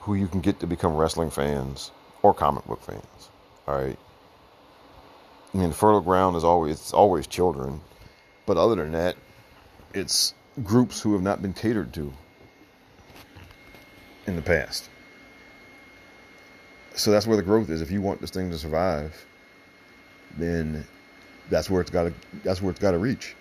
[0.00, 1.90] who you can get to become wrestling fans
[2.22, 3.30] or comic book fans.
[3.66, 3.98] All right.
[5.54, 7.80] I mean, fertile ground is always it's always children,
[8.46, 9.16] but other than that,
[9.94, 12.12] it's groups who have not been catered to
[14.26, 14.88] in the past.
[16.94, 17.80] So that's where the growth is.
[17.80, 19.26] If you want this thing to survive,
[20.36, 20.86] then
[21.50, 22.12] that's where it's got to
[22.44, 23.34] that's where it's got to reach.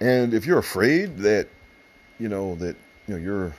[0.00, 1.48] And if you're afraid that
[2.18, 3.54] you know that you know you're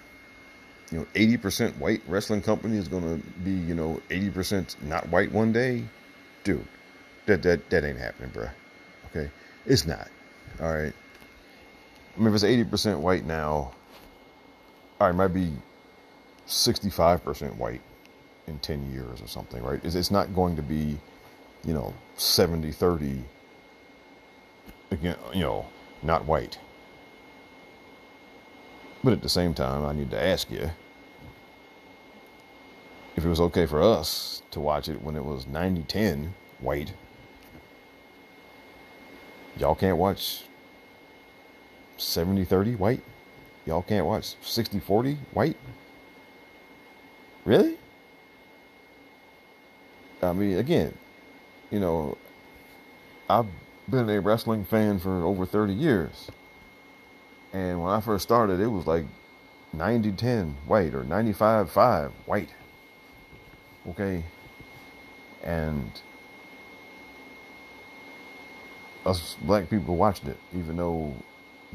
[0.91, 5.31] you know 80% white wrestling company is going to be you know 80% not white
[5.31, 5.83] one day,
[6.43, 6.65] dude,
[7.25, 8.51] that that that ain't happening, bruh.
[9.09, 9.29] Okay,
[9.65, 10.09] it's not.
[10.61, 10.93] All right.
[12.15, 13.71] I mean, if it's 80% white now,
[14.99, 15.51] all right, it might be
[16.47, 17.81] 65% white
[18.47, 19.79] in 10 years or something, right?
[19.83, 20.99] It's, it's not going to be,
[21.63, 23.23] you know, 70 30,
[24.91, 25.65] again, you know,
[26.01, 26.57] not white.
[29.03, 30.71] But at the same time, I need to ask you
[33.15, 36.93] if it was okay for us to watch it when it was 90 10 white.
[39.57, 40.43] Y'all can't watch
[41.97, 43.01] 70 30 white?
[43.65, 45.57] Y'all can't watch 60 40 white?
[47.45, 47.77] Really?
[50.21, 50.97] I mean, again,
[51.73, 52.15] you know,
[53.27, 53.47] I've
[53.89, 56.29] been a wrestling fan for over 30 years.
[57.51, 59.05] And when I first started, it was like
[59.73, 62.49] 90 10 white or 95 5 white.
[63.89, 64.23] Okay.
[65.43, 65.91] And
[69.03, 71.15] us black people watched it, even though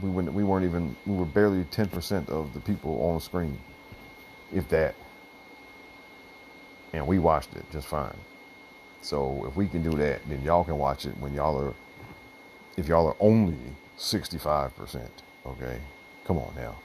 [0.00, 3.58] we weren't, we weren't even, we were barely 10% of the people on the screen,
[4.54, 4.94] if that.
[6.92, 8.16] And we watched it just fine.
[9.02, 11.74] So if we can do that, then y'all can watch it when y'all are,
[12.76, 13.56] if y'all are only
[13.98, 15.08] 65%.
[15.46, 15.80] Okay?
[16.24, 16.76] Come on now.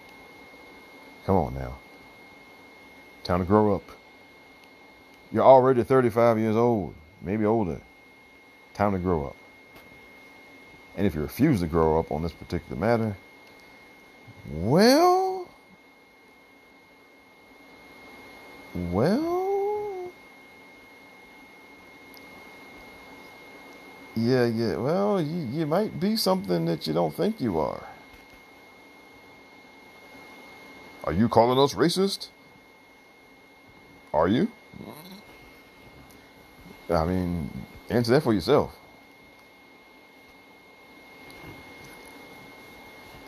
[1.25, 1.77] Come on now.
[3.23, 3.83] Time to grow up.
[5.31, 7.81] You're already 35 years old, maybe older.
[8.73, 9.35] Time to grow up.
[10.95, 13.15] And if you refuse to grow up on this particular matter,
[14.51, 15.47] well,
[18.75, 19.32] well,
[24.23, 27.83] yeah, yeah, well, you, you might be something that you don't think you are.
[31.03, 32.29] Are you calling us racist?
[34.13, 34.49] Are you?
[36.89, 37.49] I mean,
[37.89, 38.73] answer that for yourself.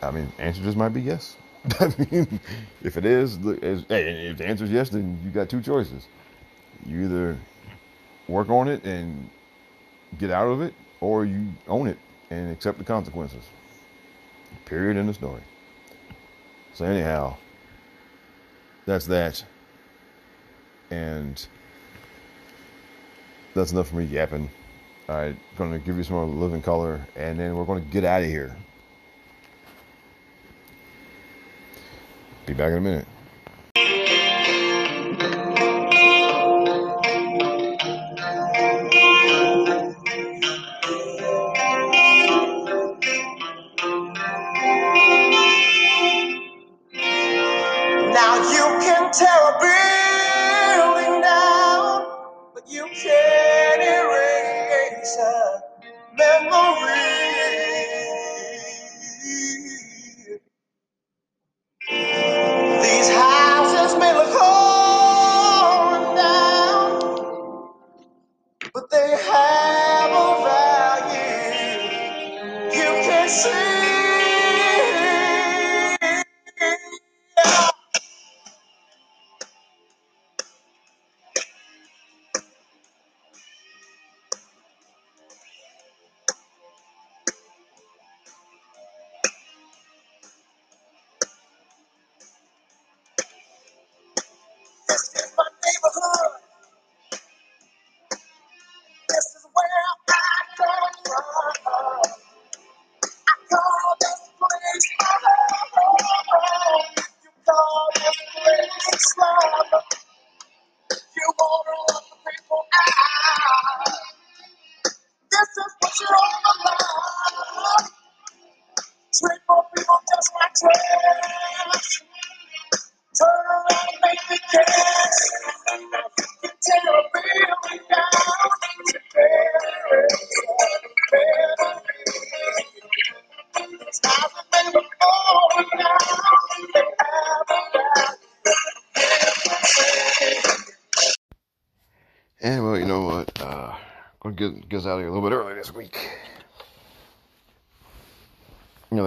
[0.02, 1.36] I mean, answer just might be yes.
[1.80, 2.40] I mean,
[2.82, 3.36] if it is,
[3.88, 6.06] hey, if the answer is yes, then you got two choices.
[6.86, 7.38] You either
[8.28, 9.28] work on it and
[10.18, 11.98] get out of it, or you own it
[12.30, 13.44] and accept the consequences.
[14.64, 15.42] Period in the story.
[16.74, 17.36] So anyhow,
[18.84, 19.44] that's that.
[20.90, 21.44] And
[23.54, 24.50] that's enough for me yapping.
[25.08, 28.22] All right, gonna give you some more living color, and then we're gonna get out
[28.22, 28.56] of here.
[32.44, 33.05] Be back in a minute.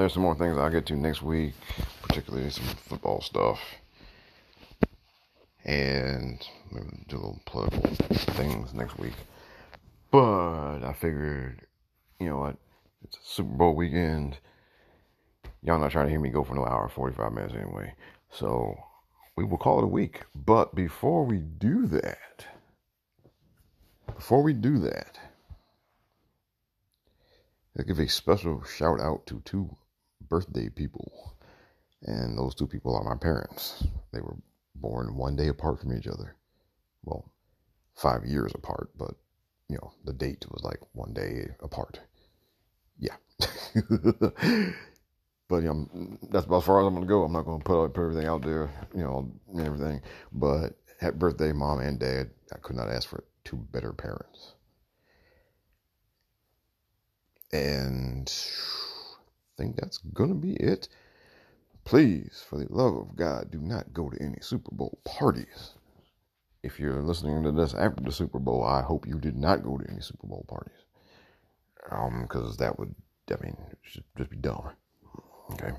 [0.10, 1.54] There's some more things I'll get to next week,
[2.02, 3.60] particularly some football stuff.
[5.64, 7.84] And maybe do a little political
[8.34, 9.14] things next week.
[10.10, 11.62] But I figured,
[12.20, 12.56] you know what?
[13.04, 14.40] It's a Super Bowl weekend.
[15.62, 17.94] Y'all not trying to hear me go for no hour and 45 minutes anyway.
[18.32, 18.76] So
[19.36, 20.24] we will call it a week.
[20.34, 22.48] But before we do that,
[24.16, 25.20] before we do that,
[27.78, 29.78] I'll give a special shout out to two
[30.30, 31.36] birthday people.
[32.04, 33.84] And those two people are my parents.
[34.14, 34.38] They were
[34.76, 36.36] born one day apart from each other.
[37.04, 37.32] Well,
[37.96, 39.16] five years apart, but
[39.68, 42.00] you know, the date was like one day apart.
[42.98, 43.16] Yeah.
[45.48, 47.24] but um, that's about as far as I'm gonna go.
[47.24, 50.02] I'm not gonna put, put everything out there, you know, and everything.
[50.32, 52.32] But happy birthday, mom and dad.
[52.54, 54.54] I could not ask for two better parents.
[57.52, 58.32] And
[59.60, 60.88] think that's gonna be it.
[61.84, 65.74] Please, for the love of God, do not go to any Super Bowl parties.
[66.64, 69.78] If you're listening to this after the Super Bowl, I hope you did not go
[69.78, 70.86] to any Super Bowl parties.
[71.92, 72.94] Um, because that would,
[73.32, 74.70] I mean, should just be dumb.
[75.52, 75.72] Okay,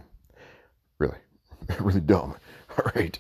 [0.99, 1.19] really,
[1.81, 2.37] really dumb.
[2.79, 3.19] All right.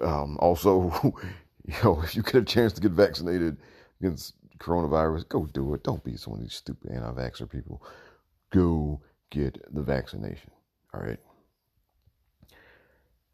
[0.00, 0.92] Um, also,
[1.66, 3.56] you know, if you get a chance to get vaccinated
[4.00, 5.82] against coronavirus, go do it.
[5.82, 7.82] Don't be some of these stupid anti-vaxxer people.
[8.50, 9.00] Go
[9.32, 10.50] get the vaccination.
[10.94, 11.18] All right.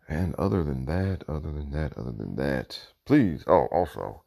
[0.08, 3.44] And other than that, other than that, other than that, please.
[3.46, 4.22] Oh, also,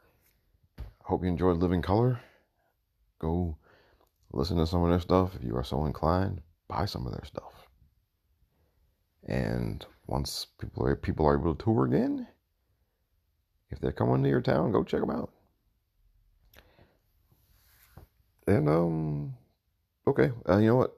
[0.99, 2.19] hope you enjoyed Living Color.
[3.19, 3.57] Go
[4.31, 6.41] listen to some of their stuff if you are so inclined.
[6.67, 7.67] Buy some of their stuff.
[9.23, 12.27] And once people are people are able to tour again,
[13.69, 15.31] if they're coming to your town, go check them out.
[18.45, 19.33] And um,
[20.05, 20.97] okay, uh, you know what?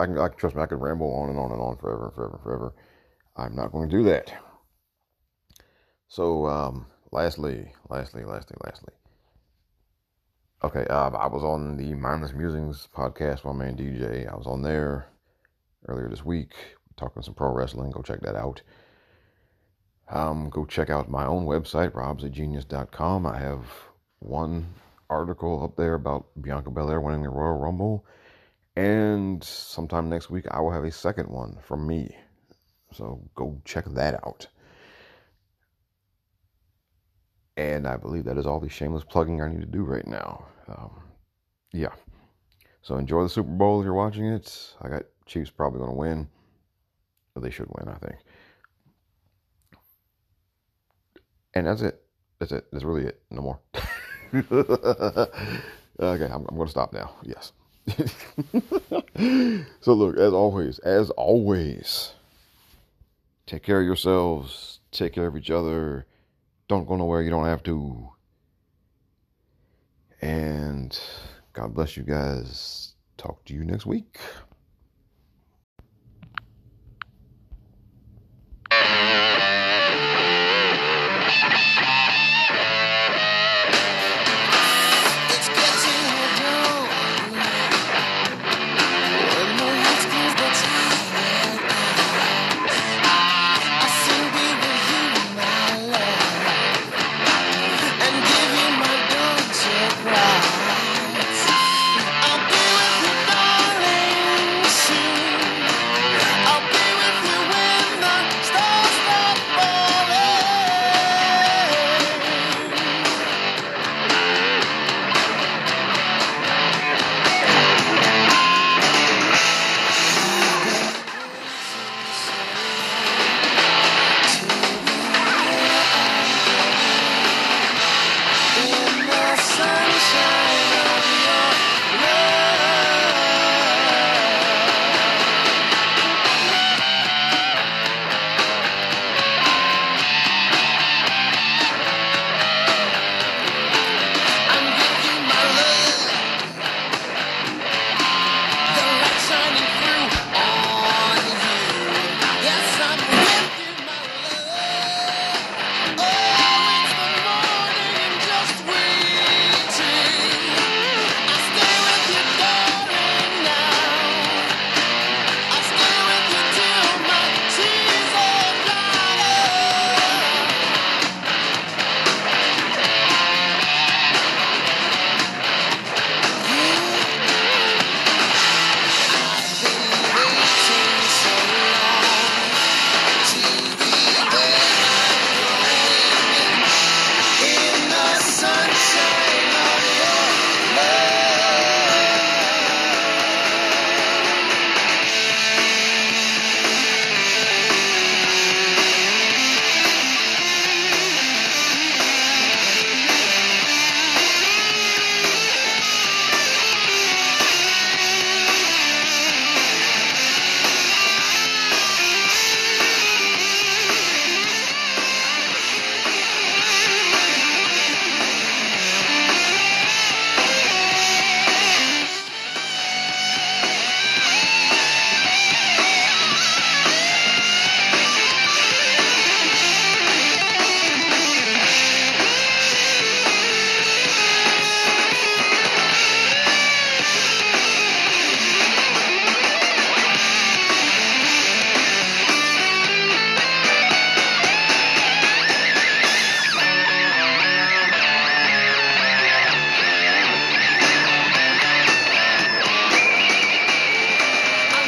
[0.00, 0.62] I can, I trust me.
[0.62, 2.74] I could ramble on and on and on forever and forever and forever.
[3.36, 4.32] I'm not going to do that.
[6.08, 8.94] So, um, lastly, lastly, lastly, lastly.
[10.64, 14.30] Okay, uh, I was on the Mindless Musings podcast, with my man DJ.
[14.30, 15.06] I was on there
[15.86, 16.52] earlier this week
[16.96, 17.90] talking some pro wrestling.
[17.90, 18.60] Go check that out.
[20.10, 23.26] Um, go check out my own website, robsagenius.com.
[23.26, 23.64] I have
[24.18, 24.74] one
[25.08, 28.04] article up there about Bianca Belair winning the Royal Rumble.
[28.76, 32.14] And sometime next week, I will have a second one from me.
[32.92, 34.46] So go check that out.
[37.56, 40.46] And I believe that is all the shameless plugging I need to do right now.
[40.68, 40.90] Um,
[41.72, 41.92] yeah.
[42.82, 44.74] So enjoy the Super Bowl if you're watching it.
[44.80, 46.28] I got Chiefs probably going to win.
[47.36, 48.16] They should win, I think.
[51.54, 52.02] And that's it.
[52.38, 52.66] That's it.
[52.70, 53.22] That's really it.
[53.30, 53.60] No more.
[54.34, 57.12] okay, I'm, I'm going to stop now.
[57.22, 57.52] Yes.
[59.80, 62.12] so look, as always, as always,
[63.46, 64.80] take care of yourselves.
[64.92, 66.06] Take care of each other.
[66.68, 68.10] Don't go nowhere you don't have to.
[70.20, 70.98] And
[71.52, 72.94] God bless you guys.
[73.16, 74.18] Talk to you next week.